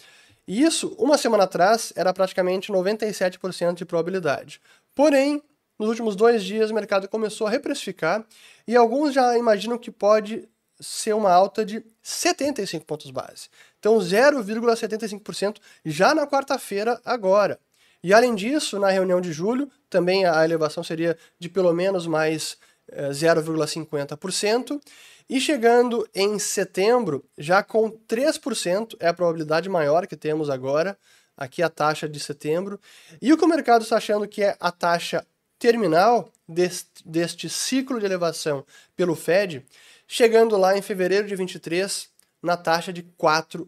E 0.47 0.63
isso, 0.63 0.95
uma 0.99 1.17
semana 1.17 1.45
atrás, 1.45 1.93
era 1.97 2.13
praticamente 2.13 2.71
97% 2.71 3.75
de 3.75 3.85
probabilidade. 3.85 4.61
Porém, 4.95 5.43
nos 5.79 5.89
últimos 5.89 6.15
dois 6.15 6.45
dias 6.45 6.71
o 6.71 6.75
mercado 6.75 7.09
começou 7.09 7.47
a 7.47 7.51
reprecificar 7.51 8.25
e 8.67 8.77
alguns 8.77 9.13
já 9.13 9.37
imaginam 9.37 9.79
que 9.79 9.91
pode 9.91 10.49
ser 10.81 11.15
uma 11.15 11.33
alta 11.33 11.65
de 11.65 11.85
75 12.03 12.85
pontos 12.85 13.11
base. 13.11 13.49
Então 13.79 13.97
0,75% 13.99 15.57
já 15.85 16.15
na 16.15 16.27
quarta-feira 16.27 17.01
agora. 17.05 17.59
E 18.03 18.13
além 18.13 18.35
disso, 18.35 18.79
na 18.79 18.91
reunião 18.91 19.21
de 19.21 19.33
julho, 19.33 19.71
também 19.89 20.27
a 20.27 20.45
elevação 20.45 20.85
seria 20.85 21.17
de 21.39 21.49
pelo 21.49 21.73
menos 21.73 22.07
mais 22.07 22.59
0,50%. 22.93 24.81
E 25.29 25.41
chegando 25.41 26.07
em 26.15 26.39
setembro, 26.39 27.25
já 27.39 27.63
com 27.63 27.91
3%, 27.91 28.97
é 29.01 29.09
a 29.09 29.15
probabilidade 29.15 29.69
maior 29.69 30.07
que 30.07 30.17
temos 30.17 30.51
agora, 30.51 30.99
aqui 31.37 31.63
a 31.63 31.69
taxa 31.69 32.09
de 32.09 32.21
setembro. 32.21 32.79
E 33.21 33.33
o 33.33 33.39
que 33.39 33.45
o 33.45 33.49
mercado 33.49 33.83
está 33.83 33.97
achando 33.97 34.29
que 34.29 34.43
é 34.43 34.57
a 34.61 34.71
taxa 34.71 35.27
terminal 35.59 36.31
deste, 36.49 37.07
deste 37.07 37.49
ciclo 37.49 37.99
de 37.99 38.05
elevação 38.05 38.67
pelo 38.95 39.15
Fed, 39.15 39.65
chegando 40.07 40.57
lá 40.57 40.77
em 40.77 40.83
fevereiro 40.83 41.27
de 41.27 41.35
23 41.35 42.09
na 42.43 42.57
taxa 42.57 42.93
de 42.93 43.03
4%. 43.03 43.67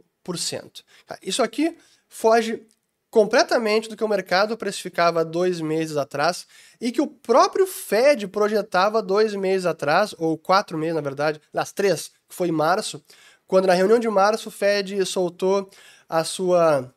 Isso 1.23 1.42
aqui 1.42 1.77
foge 2.09 2.66
completamente 3.17 3.89
do 3.89 3.97
que 3.97 4.05
o 4.05 4.09
mercado 4.09 4.59
precificava 4.59 5.25
dois 5.25 5.59
meses 5.59 5.97
atrás 5.97 6.47
e 6.79 6.93
que 6.93 7.01
o 7.01 7.07
próprio 7.07 7.67
Fed 7.67 8.29
projetava 8.29 9.01
dois 9.01 9.35
meses 9.35 9.65
atrás, 9.65 10.15
ou 10.19 10.37
quatro 10.37 10.77
meses, 10.77 10.97
na 10.97 11.01
verdade, 11.01 11.41
nas 11.51 11.73
três, 11.73 12.09
que 12.29 12.35
foi 12.35 12.49
em 12.49 12.53
março, 12.53 13.03
quando 13.47 13.65
na 13.65 13.73
reunião 13.73 13.99
de 13.99 14.07
março 14.11 14.51
o 14.51 14.53
Fed 14.53 15.03
soltou 15.07 15.71
a 16.07 16.25
sua 16.25 16.93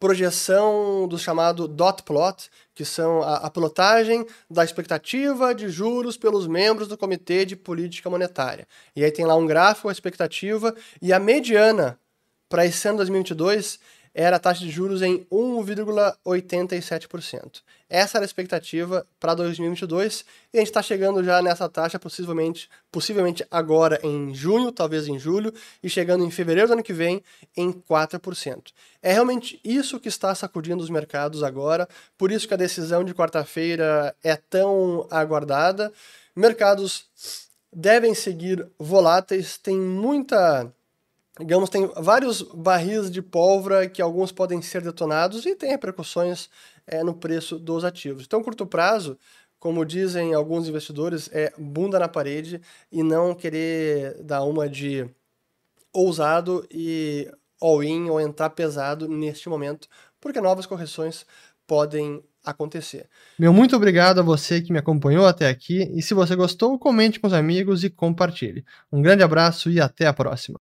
projeção 0.00 1.06
do 1.06 1.18
chamado 1.18 1.68
dot 1.68 2.04
plot, 2.04 2.50
que 2.74 2.82
são 2.82 3.22
a, 3.22 3.36
a 3.36 3.50
plotagem 3.50 4.26
da 4.48 4.64
expectativa 4.64 5.54
de 5.54 5.68
juros 5.68 6.16
pelos 6.16 6.46
membros 6.46 6.88
do 6.88 6.96
Comitê 6.96 7.44
de 7.44 7.54
Política 7.54 8.08
Monetária. 8.08 8.66
E 8.96 9.04
aí 9.04 9.10
tem 9.10 9.26
lá 9.26 9.36
um 9.36 9.46
gráfico, 9.46 9.90
a 9.90 9.92
expectativa, 9.92 10.74
e 11.02 11.12
a 11.12 11.18
mediana 11.18 12.00
para 12.48 12.64
esse 12.64 12.88
ano 12.88 12.96
2022 12.96 13.78
era 14.14 14.36
a 14.36 14.38
taxa 14.38 14.60
de 14.60 14.70
juros 14.70 15.02
em 15.02 15.26
1,87%. 15.30 17.60
Essa 17.90 18.16
era 18.18 18.24
a 18.24 18.26
expectativa 18.26 19.06
para 19.18 19.34
2022 19.34 20.24
e 20.52 20.58
a 20.58 20.60
gente 20.60 20.68
está 20.68 20.82
chegando 20.82 21.24
já 21.24 21.42
nessa 21.42 21.68
taxa 21.68 21.98
possivelmente, 21.98 22.70
possivelmente 22.92 23.44
agora 23.50 23.98
em 24.04 24.32
junho, 24.32 24.70
talvez 24.70 25.08
em 25.08 25.18
julho, 25.18 25.52
e 25.82 25.90
chegando 25.90 26.24
em 26.24 26.30
fevereiro 26.30 26.68
do 26.68 26.74
ano 26.74 26.82
que 26.82 26.92
vem 26.92 27.24
em 27.56 27.72
4%. 27.72 28.70
É 29.02 29.12
realmente 29.12 29.58
isso 29.64 29.98
que 29.98 30.08
está 30.08 30.32
sacudindo 30.34 30.82
os 30.82 30.90
mercados 30.90 31.42
agora, 31.42 31.88
por 32.16 32.30
isso 32.30 32.46
que 32.46 32.54
a 32.54 32.58
decisão 32.58 33.02
de 33.02 33.12
quarta-feira 33.12 34.14
é 34.22 34.36
tão 34.36 35.08
aguardada. 35.10 35.92
Mercados 36.36 37.06
devem 37.72 38.14
seguir 38.14 38.64
voláteis, 38.78 39.58
tem 39.58 39.76
muita 39.76 40.72
digamos, 41.38 41.68
tem 41.68 41.90
vários 41.96 42.42
barris 42.42 43.10
de 43.10 43.20
pólvora 43.20 43.88
que 43.88 44.00
alguns 44.00 44.30
podem 44.30 44.62
ser 44.62 44.82
detonados 44.82 45.44
e 45.44 45.56
tem 45.56 45.70
repercussões 45.70 46.48
é, 46.86 47.02
no 47.02 47.14
preço 47.14 47.58
dos 47.58 47.84
ativos. 47.84 48.24
Então, 48.24 48.42
curto 48.42 48.66
prazo, 48.66 49.18
como 49.58 49.84
dizem 49.84 50.34
alguns 50.34 50.68
investidores, 50.68 51.28
é 51.32 51.52
bunda 51.58 51.98
na 51.98 52.08
parede 52.08 52.60
e 52.92 53.02
não 53.02 53.34
querer 53.34 54.22
dar 54.22 54.44
uma 54.44 54.68
de 54.68 55.08
ousado 55.92 56.66
e 56.70 57.30
all-in 57.60 58.10
ou 58.10 58.20
entrar 58.20 58.50
pesado 58.50 59.08
neste 59.08 59.48
momento, 59.48 59.88
porque 60.20 60.40
novas 60.40 60.66
correções 60.66 61.24
podem 61.66 62.22
acontecer. 62.44 63.08
Meu 63.38 63.52
muito 63.52 63.74
obrigado 63.74 64.18
a 64.20 64.22
você 64.22 64.60
que 64.60 64.72
me 64.72 64.78
acompanhou 64.78 65.26
até 65.26 65.48
aqui 65.48 65.90
e 65.94 66.02
se 66.02 66.12
você 66.12 66.36
gostou, 66.36 66.78
comente 66.78 67.18
com 67.18 67.26
os 67.26 67.32
amigos 67.32 67.82
e 67.84 67.90
compartilhe. 67.90 68.64
Um 68.92 69.00
grande 69.00 69.22
abraço 69.22 69.70
e 69.70 69.80
até 69.80 70.06
a 70.06 70.12
próxima. 70.12 70.58